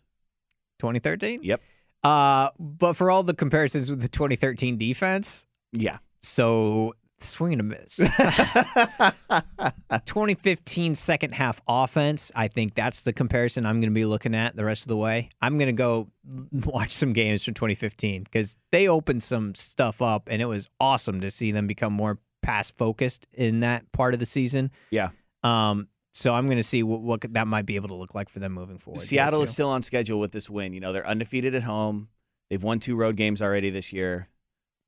2013. 0.80 1.40
Yep. 1.42 1.60
Uh, 2.02 2.50
but 2.58 2.94
for 2.94 3.10
all 3.10 3.22
the 3.22 3.34
comparisons 3.34 3.90
with 3.90 4.00
the 4.02 4.08
2013 4.08 4.76
defense, 4.78 5.46
Yeah. 5.72 5.98
so 6.22 6.94
swing 7.22 7.52
and 7.52 7.60
a 7.60 7.64
miss. 7.64 7.96
2015 10.06 10.94
second 10.94 11.34
half 11.34 11.60
offense. 11.68 12.32
I 12.34 12.48
think 12.48 12.74
that's 12.74 13.02
the 13.02 13.12
comparison 13.12 13.66
I'm 13.66 13.80
going 13.80 13.90
to 13.90 13.94
be 13.94 14.04
looking 14.06 14.34
at 14.34 14.56
the 14.56 14.64
rest 14.64 14.84
of 14.84 14.88
the 14.88 14.96
way. 14.96 15.28
I'm 15.42 15.58
going 15.58 15.66
to 15.68 15.72
go 15.72 16.08
watch 16.52 16.92
some 16.92 17.12
games 17.12 17.44
from 17.44 17.54
2015 17.54 18.24
because 18.24 18.56
they 18.72 18.88
opened 18.88 19.22
some 19.22 19.54
stuff 19.54 20.00
up 20.02 20.28
and 20.30 20.40
it 20.40 20.46
was 20.46 20.68
awesome 20.80 21.20
to 21.20 21.30
see 21.30 21.52
them 21.52 21.66
become 21.66 21.92
more 21.92 22.18
pass 22.42 22.70
focused 22.70 23.26
in 23.34 23.60
that 23.60 23.90
part 23.92 24.14
of 24.14 24.20
the 24.20 24.26
season. 24.26 24.70
Yeah. 24.90 25.10
Um. 25.42 25.88
So 26.12 26.34
I'm 26.34 26.46
going 26.46 26.58
to 26.58 26.62
see 26.62 26.82
what, 26.82 27.00
what 27.00 27.20
that 27.32 27.46
might 27.46 27.66
be 27.66 27.76
able 27.76 27.88
to 27.88 27.94
look 27.94 28.14
like 28.14 28.28
for 28.28 28.40
them 28.40 28.52
moving 28.52 28.78
forward. 28.78 29.00
Seattle 29.00 29.42
is 29.42 29.50
still 29.50 29.68
on 29.68 29.82
schedule 29.82 30.18
with 30.18 30.32
this 30.32 30.50
win. 30.50 30.72
You 30.72 30.80
know, 30.80 30.92
they're 30.92 31.06
undefeated 31.06 31.54
at 31.54 31.62
home. 31.62 32.08
They've 32.48 32.62
won 32.62 32.80
two 32.80 32.96
road 32.96 33.16
games 33.16 33.40
already 33.40 33.70
this 33.70 33.92
year. 33.92 34.28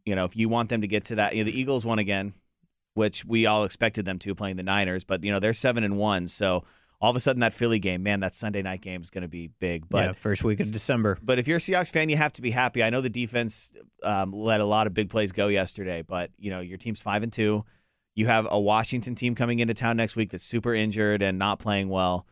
You 0.04 0.16
know, 0.16 0.24
if 0.24 0.36
you 0.36 0.48
want 0.48 0.68
them 0.68 0.80
to 0.80 0.88
get 0.88 1.04
to 1.06 1.14
that, 1.16 1.36
you 1.36 1.44
know, 1.44 1.50
the 1.50 1.58
Eagles 1.58 1.86
won 1.86 2.00
again, 2.00 2.34
which 2.94 3.24
we 3.24 3.46
all 3.46 3.64
expected 3.64 4.04
them 4.04 4.18
to 4.20 4.34
playing 4.34 4.56
the 4.56 4.64
Niners, 4.64 5.04
but 5.04 5.22
you 5.22 5.30
know, 5.30 5.38
they're 5.38 5.52
seven 5.52 5.84
and 5.84 5.96
one. 5.96 6.26
So 6.26 6.64
all 7.00 7.10
of 7.10 7.16
a 7.16 7.20
sudden 7.20 7.40
that 7.40 7.52
Philly 7.52 7.78
game, 7.78 8.02
man, 8.02 8.20
that 8.20 8.34
Sunday 8.34 8.62
night 8.62 8.80
game 8.80 9.02
is 9.02 9.10
going 9.10 9.22
to 9.22 9.28
be 9.28 9.48
big. 9.58 9.88
But 9.88 10.06
yeah, 10.06 10.12
first 10.12 10.44
week 10.44 10.60
of 10.60 10.70
December. 10.72 11.18
But 11.22 11.38
if 11.38 11.48
you're 11.48 11.56
a 11.58 11.60
Seahawks 11.60 11.90
fan, 11.90 12.08
you 12.08 12.16
have 12.16 12.32
to 12.34 12.42
be 12.42 12.50
happy. 12.50 12.82
I 12.82 12.90
know 12.90 13.00
the 13.00 13.10
defense 13.10 13.72
um, 14.02 14.32
let 14.32 14.60
a 14.60 14.64
lot 14.64 14.86
of 14.86 14.94
big 14.94 15.10
plays 15.10 15.32
go 15.32 15.48
yesterday, 15.48 16.02
but 16.02 16.30
you 16.38 16.50
know 16.50 16.60
your 16.60 16.78
team's 16.78 17.00
five 17.00 17.22
and 17.22 17.32
two. 17.32 17.64
You 18.14 18.26
have 18.26 18.46
a 18.50 18.60
Washington 18.60 19.14
team 19.14 19.34
coming 19.34 19.58
into 19.58 19.74
town 19.74 19.96
next 19.96 20.16
week 20.16 20.30
that's 20.30 20.44
super 20.44 20.74
injured 20.74 21.22
and 21.22 21.38
not 21.38 21.58
playing 21.58 21.88
well. 21.88 22.26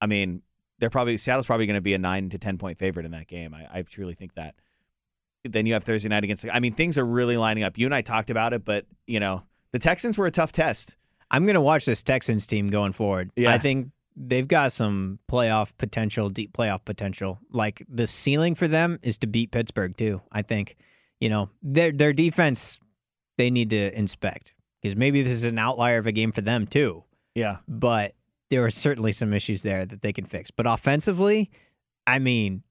I 0.00 0.06
mean, 0.06 0.42
they're 0.78 0.90
probably 0.90 1.16
Seattle's 1.16 1.46
probably 1.46 1.66
going 1.66 1.76
to 1.76 1.82
be 1.82 1.94
a 1.94 1.98
nine 1.98 2.30
to 2.30 2.38
ten 2.38 2.58
point 2.58 2.78
favorite 2.78 3.06
in 3.06 3.12
that 3.12 3.28
game. 3.28 3.54
I, 3.54 3.66
I 3.72 3.82
truly 3.82 4.14
think 4.14 4.34
that. 4.34 4.54
Then 5.44 5.66
you 5.66 5.74
have 5.74 5.84
Thursday 5.84 6.08
night 6.08 6.24
against. 6.24 6.46
I 6.52 6.58
mean, 6.60 6.74
things 6.74 6.98
are 6.98 7.04
really 7.04 7.36
lining 7.36 7.64
up. 7.64 7.78
You 7.78 7.86
and 7.86 7.94
I 7.94 8.02
talked 8.02 8.30
about 8.30 8.52
it, 8.52 8.64
but 8.64 8.86
you 9.06 9.20
know 9.20 9.42
the 9.72 9.78
Texans 9.78 10.18
were 10.18 10.26
a 10.26 10.30
tough 10.30 10.52
test. 10.52 10.96
I'm 11.30 11.44
going 11.44 11.54
to 11.54 11.60
watch 11.60 11.84
this 11.84 12.02
Texans 12.02 12.46
team 12.46 12.68
going 12.68 12.92
forward. 12.92 13.30
Yeah. 13.36 13.52
I 13.52 13.58
think 13.58 13.90
they've 14.16 14.46
got 14.46 14.72
some 14.72 15.18
playoff 15.30 15.72
potential, 15.76 16.30
deep 16.30 16.52
playoff 16.52 16.84
potential. 16.84 17.38
Like 17.50 17.82
the 17.88 18.06
ceiling 18.06 18.54
for 18.54 18.68
them 18.68 18.98
is 19.02 19.18
to 19.18 19.26
beat 19.26 19.50
Pittsburgh 19.50 19.96
too. 19.96 20.22
I 20.32 20.42
think, 20.42 20.76
you 21.20 21.28
know, 21.28 21.50
their 21.62 21.92
their 21.92 22.12
defense 22.12 22.80
they 23.38 23.50
need 23.50 23.70
to 23.70 23.96
inspect 23.96 24.54
because 24.86 24.96
maybe 24.96 25.22
this 25.22 25.32
is 25.32 25.44
an 25.44 25.58
outlier 25.58 25.98
of 25.98 26.06
a 26.06 26.12
game 26.12 26.32
for 26.32 26.40
them 26.40 26.66
too. 26.66 27.04
Yeah, 27.34 27.58
But 27.68 28.12
there 28.48 28.64
are 28.64 28.70
certainly 28.70 29.12
some 29.12 29.32
issues 29.34 29.62
there 29.62 29.84
that 29.84 30.00
they 30.00 30.12
can 30.12 30.24
fix. 30.24 30.50
But 30.50 30.66
offensively, 30.66 31.50
I 32.06 32.18
mean, 32.18 32.62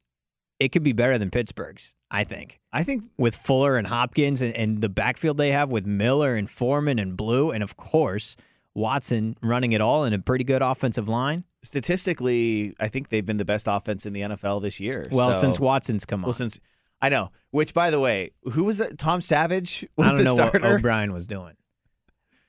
it 0.59 0.69
could 0.71 0.83
be 0.83 0.93
better 0.93 1.17
than 1.17 1.29
Pittsburgh's. 1.29 1.93
I 2.09 2.23
think 2.23 2.59
I 2.71 2.83
think 2.83 3.03
with 3.17 3.35
Fuller 3.35 3.77
and 3.77 3.85
Hopkins 3.87 4.41
and, 4.41 4.55
and 4.55 4.79
the 4.81 4.89
backfield 4.89 5.37
they 5.37 5.51
have 5.51 5.69
with 5.71 5.85
Miller 5.85 6.35
and 6.35 6.49
Foreman 6.49 6.97
and 6.99 7.17
Blue, 7.17 7.51
and 7.51 7.61
of 7.61 7.75
course, 7.77 8.35
Watson 8.73 9.35
running 9.41 9.73
it 9.73 9.81
all 9.81 10.03
in 10.05 10.13
a 10.13 10.19
pretty 10.19 10.43
good 10.45 10.61
offensive 10.61 11.09
line. 11.09 11.43
statistically, 11.63 12.75
I 12.79 12.87
think 12.87 13.09
they've 13.09 13.25
been 13.25 13.37
the 13.37 13.45
best 13.45 13.67
offense 13.69 14.05
in 14.05 14.13
the 14.13 14.21
NFL 14.21 14.61
this 14.61 14.79
year. 14.79 15.07
Well, 15.11 15.33
So- 15.33 15.41
since 15.41 15.59
Watson's 15.59 16.05
come 16.05 16.21
on. 16.23 16.27
Well, 16.27 16.33
since 16.33 16.59
I 17.01 17.09
know, 17.09 17.31
which 17.51 17.73
by 17.73 17.89
the 17.91 17.99
way, 17.99 18.31
who 18.53 18.63
was 18.63 18.77
that? 18.79 18.97
Tom 18.97 19.21
Savage 19.21 19.85
was 19.97 20.07
I 20.07 20.09
don't 20.11 20.17
the 20.19 20.23
know 20.23 20.35
starter. 20.35 20.59
what 20.61 20.71
O'Brien 20.79 21.11
was 21.13 21.27
doing. 21.27 21.53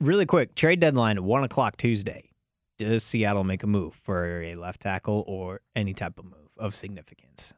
Really 0.01 0.27
quick, 0.27 0.55
trade 0.55 0.81
deadline 0.81 1.23
1 1.25 1.45
o'clock 1.45 1.77
Tuesday. 1.77 2.31
Does 2.79 3.03
Seattle 3.03 3.45
make 3.45 3.63
a 3.63 3.67
move 3.67 3.95
for 3.95 4.43
a 4.43 4.55
left 4.55 4.83
tackle 4.83 5.25
or 5.27 5.61
any 5.75 5.95
type 5.95 6.19
of 6.19 6.27
move 6.27 6.51
of 6.59 6.75
significance? 6.75 7.55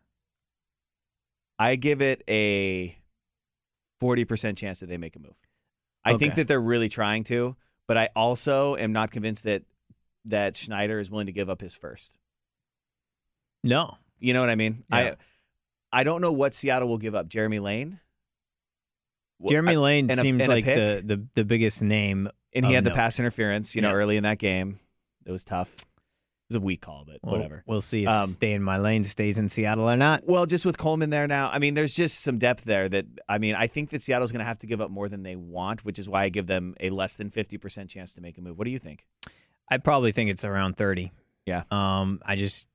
I 1.58 1.74
give 1.74 2.00
it 2.00 2.22
a 2.28 2.96
forty 3.98 4.24
percent 4.24 4.58
chance 4.58 4.78
that 4.78 4.86
they 4.86 4.96
make 4.96 5.16
a 5.16 5.18
move. 5.18 5.34
I 6.04 6.16
think 6.16 6.36
that 6.36 6.46
they're 6.46 6.60
really 6.60 6.88
trying 6.88 7.24
to, 7.24 7.56
but 7.88 7.98
I 7.98 8.10
also 8.14 8.76
am 8.76 8.92
not 8.92 9.10
convinced 9.10 9.42
that 9.42 9.64
that 10.26 10.56
Schneider 10.56 11.00
is 11.00 11.10
willing 11.10 11.26
to 11.26 11.32
give 11.32 11.50
up 11.50 11.60
his 11.60 11.74
first. 11.74 12.16
No. 13.64 13.96
You 14.20 14.32
know 14.32 14.40
what 14.40 14.50
I 14.50 14.54
mean? 14.54 14.84
Yeah. 14.90 14.96
I 15.92 16.00
I 16.00 16.04
don't 16.04 16.20
know 16.20 16.32
what 16.32 16.54
Seattle 16.54 16.88
will 16.88 16.98
give 16.98 17.14
up. 17.14 17.28
Jeremy 17.28 17.58
Lane. 17.58 17.98
Jeremy 19.46 19.76
Lane 19.76 20.10
and 20.10 20.18
seems 20.18 20.42
and 20.42 20.48
like 20.52 20.64
the, 20.64 21.02
the, 21.04 21.26
the 21.34 21.44
biggest 21.44 21.82
name. 21.82 22.28
and 22.52 22.64
he 22.66 22.72
had 22.72 22.84
the 22.84 22.90
pass 22.90 23.18
interference. 23.18 23.74
You 23.76 23.82
know, 23.82 23.90
Yeah. 23.90 23.94
early 23.96 24.16
in 24.16 24.22
that 24.24 24.38
game, 24.38 24.80
it 25.26 25.30
was 25.32 25.44
tough. 25.44 25.72
It 25.74 26.54
was 26.54 26.62
a 26.62 26.64
weak 26.64 26.80
call, 26.80 27.04
but 27.06 27.18
Well, 27.22 27.36
whatever. 27.36 27.62
We'll 27.66 27.82
see 27.82 28.04
if 28.04 28.08
Um, 28.08 28.30
Stay 28.30 28.54
in 28.54 28.62
My 28.62 28.78
Lane 28.78 29.04
stays 29.04 29.38
in 29.38 29.50
Seattle 29.50 29.88
or 29.88 29.96
not. 29.98 30.24
Well, 30.26 30.46
just 30.46 30.64
with 30.64 30.78
Coleman 30.78 31.10
there 31.10 31.26
now, 31.26 31.50
I 31.52 31.58
mean, 31.58 31.74
there's 31.74 31.94
just 31.94 32.20
some 32.20 32.38
depth 32.38 32.64
there 32.64 32.88
that 32.88 33.04
I 33.28 33.36
mean, 33.36 33.54
I 33.54 33.66
think 33.66 33.90
that 33.90 34.02
Seattle's 34.02 34.32
going 34.32 34.40
to 34.40 34.46
have 34.46 34.58
to 34.60 34.66
give 34.66 34.80
up 34.80 34.90
more 34.90 35.10
than 35.10 35.22
they 35.24 35.36
want, 35.36 35.84
which 35.84 35.98
is 35.98 36.08
why 36.08 36.22
I 36.24 36.30
give 36.30 36.46
them 36.46 36.74
a 36.80 36.88
less 36.88 37.14
than 37.14 37.30
50% 37.30 37.88
chance 37.90 38.14
to 38.14 38.22
make 38.22 38.38
a 38.38 38.40
move. 38.40 38.56
What 38.58 38.64
do 38.64 38.70
you 38.70 38.78
think? 38.78 39.04
I 39.70 39.76
probably 39.76 40.10
think 40.12 40.30
it's 40.30 40.42
around 40.44 40.78
30. 40.78 41.12
Yeah. 41.44 41.64
Um, 41.70 42.20
I 42.24 42.36
just 42.36 42.66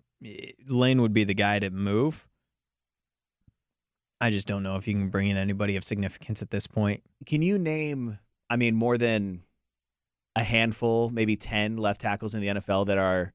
Lane 0.67 1.01
would 1.01 1.13
be 1.13 1.23
the 1.23 1.33
guy 1.33 1.57
to 1.59 1.69
move. 1.71 2.27
I 4.23 4.29
just 4.29 4.47
don't 4.47 4.63
know 4.63 4.77
if 4.77 4.87
you 4.87 4.93
can 4.93 5.09
bring 5.09 5.27
in 5.27 5.35
anybody 5.35 5.75
of 5.75 5.83
significance 5.83 6.41
at 6.41 6.49
this 6.49 6.65
point. 6.65 7.03
Can 7.25 7.41
you 7.41 7.57
name, 7.57 8.19
I 8.49 8.55
mean, 8.55 8.73
more 8.73 8.97
than 8.97 9.43
a 10.33 10.43
handful, 10.43 11.09
maybe 11.09 11.35
10 11.35 11.75
left 11.75 11.99
tackles 11.99 12.33
in 12.33 12.39
the 12.39 12.47
NFL 12.47 12.85
that 12.87 12.97
are, 12.97 13.33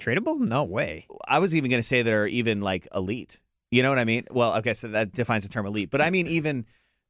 Tradable? 0.00 0.38
No 0.38 0.62
way. 0.62 1.08
I 1.26 1.40
was 1.40 1.56
even 1.56 1.70
going 1.70 1.82
to 1.82 1.86
say 1.86 2.02
that 2.02 2.12
are 2.12 2.28
even 2.28 2.60
like 2.60 2.86
elite. 2.94 3.38
You 3.72 3.82
know 3.82 3.88
what 3.88 3.98
I 3.98 4.04
mean? 4.04 4.26
Well, 4.30 4.56
okay, 4.58 4.74
so 4.74 4.86
that 4.88 5.10
defines 5.10 5.42
the 5.42 5.48
term 5.48 5.66
elite, 5.66 5.90
but 5.90 6.00
I 6.00 6.10
mean, 6.10 6.28
even 6.28 6.66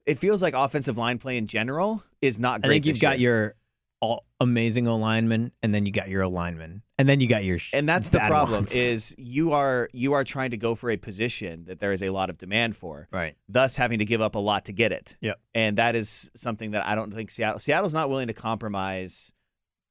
it 0.06 0.18
feels 0.18 0.40
like 0.40 0.54
offensive 0.54 0.96
line 0.96 1.18
play 1.18 1.36
in 1.36 1.46
general 1.46 2.02
is 2.22 2.40
not 2.40 2.60
I 2.64 2.68
great. 2.68 2.74
think 2.76 2.86
you've 2.86 3.00
got 3.00 3.20
year. 3.20 3.30
your 3.30 3.54
all 4.00 4.24
amazing 4.40 4.86
alignment, 4.86 5.52
and 5.62 5.74
then 5.74 5.84
you 5.84 5.92
got 5.92 6.08
your 6.08 6.26
lineman, 6.26 6.82
and 7.00 7.08
then 7.08 7.20
you 7.20 7.26
got 7.26 7.42
your 7.44 7.58
sh- 7.58 7.72
and 7.74 7.88
that's 7.88 8.10
the 8.10 8.18
problem 8.20 8.60
ones. 8.62 8.74
is 8.74 9.14
you 9.18 9.52
are 9.52 9.88
you 9.92 10.12
are 10.12 10.22
trying 10.24 10.50
to 10.50 10.56
go 10.56 10.74
for 10.74 10.90
a 10.90 10.96
position 10.96 11.64
that 11.64 11.80
there 11.80 11.92
is 11.92 12.02
a 12.02 12.10
lot 12.10 12.30
of 12.30 12.38
demand 12.38 12.76
for 12.76 13.08
right. 13.10 13.34
thus 13.48 13.76
having 13.76 13.98
to 13.98 14.04
give 14.04 14.20
up 14.20 14.34
a 14.34 14.38
lot 14.38 14.66
to 14.66 14.72
get 14.72 14.92
it 14.92 15.16
Yep. 15.20 15.40
and 15.54 15.78
that 15.78 15.96
is 15.96 16.30
something 16.36 16.72
that 16.72 16.86
i 16.86 16.94
don't 16.94 17.12
think 17.14 17.30
seattle 17.30 17.58
seattle's 17.58 17.94
not 17.94 18.08
willing 18.10 18.26
to 18.28 18.34
compromise 18.34 19.32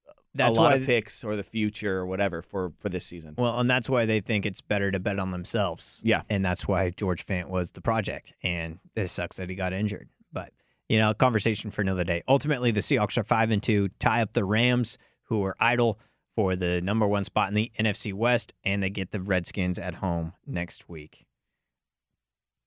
uh, 0.08 0.14
That's 0.36 0.58
a 0.58 0.62
lot 0.62 0.78
of 0.78 0.86
picks 0.86 1.24
or 1.24 1.36
the 1.36 1.44
future 1.44 1.98
or 1.98 2.06
whatever 2.06 2.42
for 2.42 2.72
for 2.78 2.90
this 2.90 3.06
season 3.06 3.34
well, 3.38 3.60
and 3.60 3.70
that's 3.70 3.90
why 3.90 4.06
they 4.06 4.20
think 4.22 4.46
it's 4.46 4.62
better 4.62 4.92
to 4.92 5.00
bet 5.00 5.18
on 5.20 5.32
themselves. 5.32 6.02
Yeah. 6.04 6.22
and 6.30 6.44
that's 6.46 6.68
why 6.68 6.92
George 6.92 7.26
Fant 7.26 7.48
was 7.50 7.72
the 7.72 7.82
project. 7.82 8.34
And 8.44 8.80
it 8.96 9.08
sucks 9.08 9.38
that 9.38 9.50
he 9.50 9.56
got 9.56 9.74
injured, 9.74 10.10
but 10.32 10.52
you 10.88 10.98
know, 10.98 11.14
conversation 11.14 11.70
for 11.72 11.82
another 11.82 12.04
day. 12.04 12.24
Ultimately, 12.28 12.72
the 12.72 12.80
Seahawks 12.80 13.18
are 13.18 13.24
five 13.24 13.52
and 13.52 13.62
two, 13.62 13.90
tie 14.00 14.22
up 14.24 14.34
the 14.34 14.44
Rams, 14.44 14.98
who 15.26 15.44
are 15.46 15.56
idle 15.60 16.00
for 16.40 16.56
the 16.56 16.80
number 16.80 17.06
one 17.06 17.26
spot 17.26 17.50
in 17.50 17.54
the 17.54 17.70
NFC 17.78 18.14
West, 18.14 18.54
and 18.64 18.82
they 18.82 18.90
get 18.90 19.12
the 19.12 19.20
Redskins 19.20 19.78
at 19.78 19.96
home 19.96 20.32
next 20.48 20.88
week. 20.88 21.26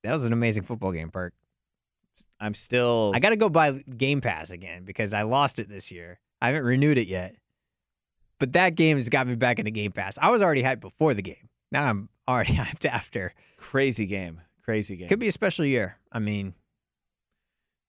That 0.03 0.11
was 0.11 0.25
an 0.25 0.33
amazing 0.33 0.61
football 0.61 0.91
game, 0.91 1.09
Perk. 1.09 1.33
i'm 2.39 2.53
still 2.53 3.13
I 3.15 3.19
got 3.19 3.31
to 3.31 3.35
go 3.35 3.49
buy 3.49 3.71
Game 3.71 4.21
Pass 4.21 4.51
again 4.51 4.83
because 4.83 5.11
I 5.11 5.23
lost 5.23 5.57
it 5.57 5.69
this 5.69 5.91
year. 5.91 6.19
I 6.39 6.49
haven't 6.49 6.65
renewed 6.65 6.99
it 6.99 7.07
yet. 7.07 7.35
But 8.37 8.53
that 8.53 8.75
game 8.75 8.97
has 8.97 9.09
got 9.09 9.25
me 9.25 9.33
back 9.33 9.57
into 9.57 9.71
Game 9.71 9.91
Pass. 9.91 10.19
I 10.21 10.29
was 10.29 10.43
already 10.43 10.61
hyped 10.61 10.81
before 10.81 11.15
the 11.15 11.23
game. 11.23 11.49
Now 11.71 11.85
I'm 11.85 12.09
already 12.27 12.53
hyped 12.57 12.85
after. 12.85 13.33
crazy 13.57 14.05
game 14.05 14.41
crazy 14.63 14.95
game 14.95 15.09
Could 15.09 15.19
be 15.19 15.27
a 15.29 15.31
special 15.31 15.65
year. 15.65 15.97
I 16.11 16.19
mean, 16.19 16.53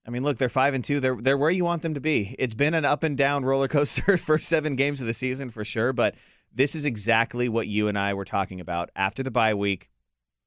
i 0.07 0.11
mean 0.11 0.23
look 0.23 0.39
they're 0.39 0.49
five 0.49 0.75
and 0.75 0.85
two 0.85 1.01
they're 1.01 1.17
they're 1.17 1.39
where 1.39 1.51
you 1.51 1.65
want 1.65 1.83
them 1.83 1.95
to 1.95 2.01
be 2.01 2.35
it's 2.39 2.55
been 2.55 2.75
an 2.75 2.85
up 2.85 3.03
and 3.03 3.17
down 3.17 3.45
roller 3.45 3.69
coaster 3.69 4.17
for 4.19 4.39
seven 4.39 4.77
games 4.77 5.01
of 5.01 5.07
the 5.07 5.15
season 5.15 5.51
for 5.51 5.65
sure 5.65 5.93
but 5.93 6.15
this 6.53 6.75
is 6.75 6.85
exactly 6.85 7.49
what 7.49 7.67
you 7.67 7.89
and 7.89 7.99
i 7.99 8.13
were 8.15 8.25
talking 8.25 8.61
about 8.61 8.91
after 8.97 9.23
the 9.23 9.31
bye 9.31 9.55
week 9.55 9.91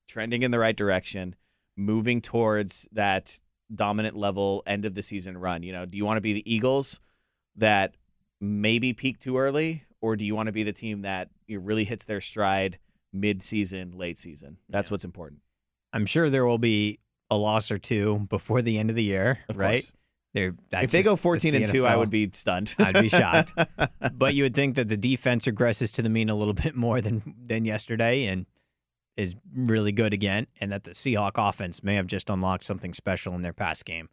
trending 0.07 0.41
in 0.43 0.51
the 0.51 0.59
right 0.59 0.75
direction 0.77 1.35
moving 1.75 2.21
towards 2.21 2.87
that 2.91 3.39
dominant 3.73 4.15
level 4.15 4.63
end 4.65 4.85
of 4.85 4.95
the 4.95 5.03
season 5.03 5.37
run? 5.37 5.61
You 5.61 5.73
know, 5.73 5.85
do 5.85 5.97
you 5.97 6.05
want 6.05 6.17
to 6.17 6.21
be 6.21 6.33
the 6.33 6.51
Eagles 6.51 6.99
that 7.57 7.95
maybe 8.39 8.93
peak 8.93 9.19
too 9.19 9.37
early, 9.37 9.83
or 10.01 10.15
do 10.15 10.23
you 10.23 10.33
want 10.35 10.47
to 10.47 10.53
be 10.53 10.63
the 10.63 10.71
team 10.73 11.01
that 11.01 11.29
really 11.49 11.83
hits 11.83 12.05
their 12.05 12.21
stride 12.21 12.79
mid 13.11 13.43
season, 13.43 13.91
late 13.91 14.17
season? 14.17 14.57
That's 14.69 14.89
Yeah. 14.89 14.93
what's 14.93 15.05
important. 15.05 15.41
I'm 15.93 16.05
sure 16.05 16.29
there 16.29 16.45
will 16.45 16.57
be 16.57 16.99
a 17.29 17.35
loss 17.37 17.71
or 17.71 17.77
two 17.77 18.25
before 18.29 18.61
the 18.61 18.77
end 18.77 18.89
of 18.89 18.95
the 18.95 19.03
year, 19.03 19.39
Of 19.49 19.57
right? 19.57 19.79
course. 19.81 19.91
They're, 20.33 20.55
that's 20.69 20.85
if 20.85 20.91
they 20.91 20.99
just- 20.99 21.09
go 21.09 21.15
14 21.15 21.51
the 21.51 21.63
and 21.63 21.71
2, 21.71 21.85
I 21.85 21.95
would 21.95 22.09
be 22.09 22.29
stunned. 22.33 22.73
I'd 22.79 22.93
be 23.01 23.09
shocked. 23.09 23.53
but 24.13 24.33
you 24.35 24.43
would 24.43 24.53
think 24.53 24.75
that 24.75 24.87
the 24.87 24.97
defense 24.97 25.45
regresses 25.45 25.93
to 25.95 26.01
the 26.01 26.09
mean 26.09 26.29
a 26.29 26.35
little 26.35 26.53
bit 26.53 26.75
more 26.75 27.01
than 27.01 27.33
than 27.41 27.65
yesterday 27.65 28.25
and 28.25 28.45
is 29.15 29.35
really 29.55 29.91
good 29.91 30.13
again, 30.13 30.45
and 30.61 30.71
that 30.71 30.83
the 30.83 30.91
Seahawk 30.91 31.31
offense 31.37 31.81
may 31.81 31.95
have 31.95 32.05
just 32.05 32.29
unlocked 32.29 32.63
something 32.63 32.93
special 32.93 33.33
in 33.33 33.41
their 33.41 33.53
pass 33.53 33.81
game, 33.81 34.09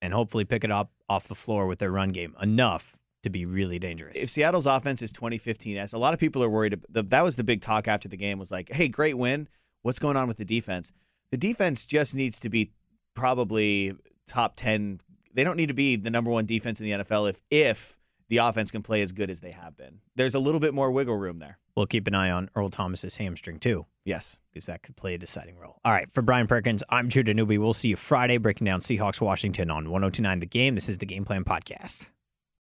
and 0.00 0.14
hopefully 0.14 0.44
pick 0.46 0.64
it 0.64 0.70
up 0.70 0.90
off 1.06 1.28
the 1.28 1.34
floor 1.34 1.66
with 1.66 1.80
their 1.80 1.90
run 1.92 2.10
game 2.12 2.34
enough 2.40 2.96
to 3.24 3.28
be 3.30 3.44
really 3.44 3.78
dangerous. 3.78 4.12
if 4.16 4.30
Seattle's 4.30 4.66
offense 4.66 5.02
is 5.02 5.10
2015 5.12 5.76
as 5.76 5.92
a 5.92 5.98
lot 5.98 6.14
of 6.14 6.20
people 6.20 6.42
are 6.42 6.48
worried 6.48 6.80
that 6.88 7.22
was 7.22 7.34
the 7.36 7.42
big 7.44 7.60
talk 7.60 7.88
after 7.88 8.08
the 8.08 8.16
game 8.16 8.38
was 8.38 8.50
like 8.52 8.72
hey 8.72 8.86
great 8.88 9.18
win 9.18 9.48
what's 9.82 9.98
going 9.98 10.16
on 10.16 10.28
with 10.28 10.36
the 10.36 10.44
defense 10.44 10.92
the 11.30 11.36
defense 11.36 11.86
just 11.86 12.14
needs 12.14 12.40
to 12.40 12.48
be 12.48 12.72
probably 13.14 13.94
top 14.28 14.54
10 14.56 15.00
they 15.32 15.44
don't 15.44 15.56
need 15.56 15.66
to 15.66 15.74
be 15.74 15.96
the 15.96 16.10
number 16.10 16.30
one 16.30 16.46
defense 16.46 16.80
in 16.80 16.86
the 16.86 17.04
NFL 17.04 17.30
if 17.30 17.40
if 17.50 17.96
the 18.28 18.38
offense 18.38 18.70
can 18.70 18.82
play 18.82 19.02
as 19.02 19.12
good 19.12 19.30
as 19.30 19.40
they 19.40 19.52
have 19.52 19.76
been 19.76 20.00
there's 20.16 20.34
a 20.34 20.38
little 20.38 20.60
bit 20.60 20.74
more 20.74 20.90
wiggle 20.90 21.16
room 21.16 21.38
there 21.38 21.58
we'll 21.76 21.86
keep 21.86 22.06
an 22.06 22.14
eye 22.14 22.30
on 22.30 22.50
Earl 22.54 22.68
Thomas's 22.68 23.16
hamstring 23.16 23.58
too. 23.58 23.86
yes 24.04 24.38
because 24.52 24.66
that 24.66 24.82
could 24.82 24.96
play 24.96 25.12
a 25.12 25.18
deciding 25.18 25.58
role. 25.58 25.78
All 25.84 25.92
right, 25.92 26.10
for 26.14 26.22
Brian 26.22 26.46
Perkins, 26.46 26.82
I'm 26.88 27.10
Judah 27.10 27.34
Newby. 27.34 27.58
We'll 27.58 27.74
see 27.74 27.88
you 27.88 27.96
Friday 27.96 28.38
breaking 28.38 28.64
down 28.64 28.80
Seahawks 28.80 29.20
Washington 29.20 29.70
on 29.70 29.90
1029 29.90 30.40
The 30.40 30.46
Game. 30.46 30.74
This 30.74 30.88
is 30.88 30.96
the 30.96 31.04
Game 31.04 31.26
Plan 31.26 31.44
Podcast. 31.44 32.06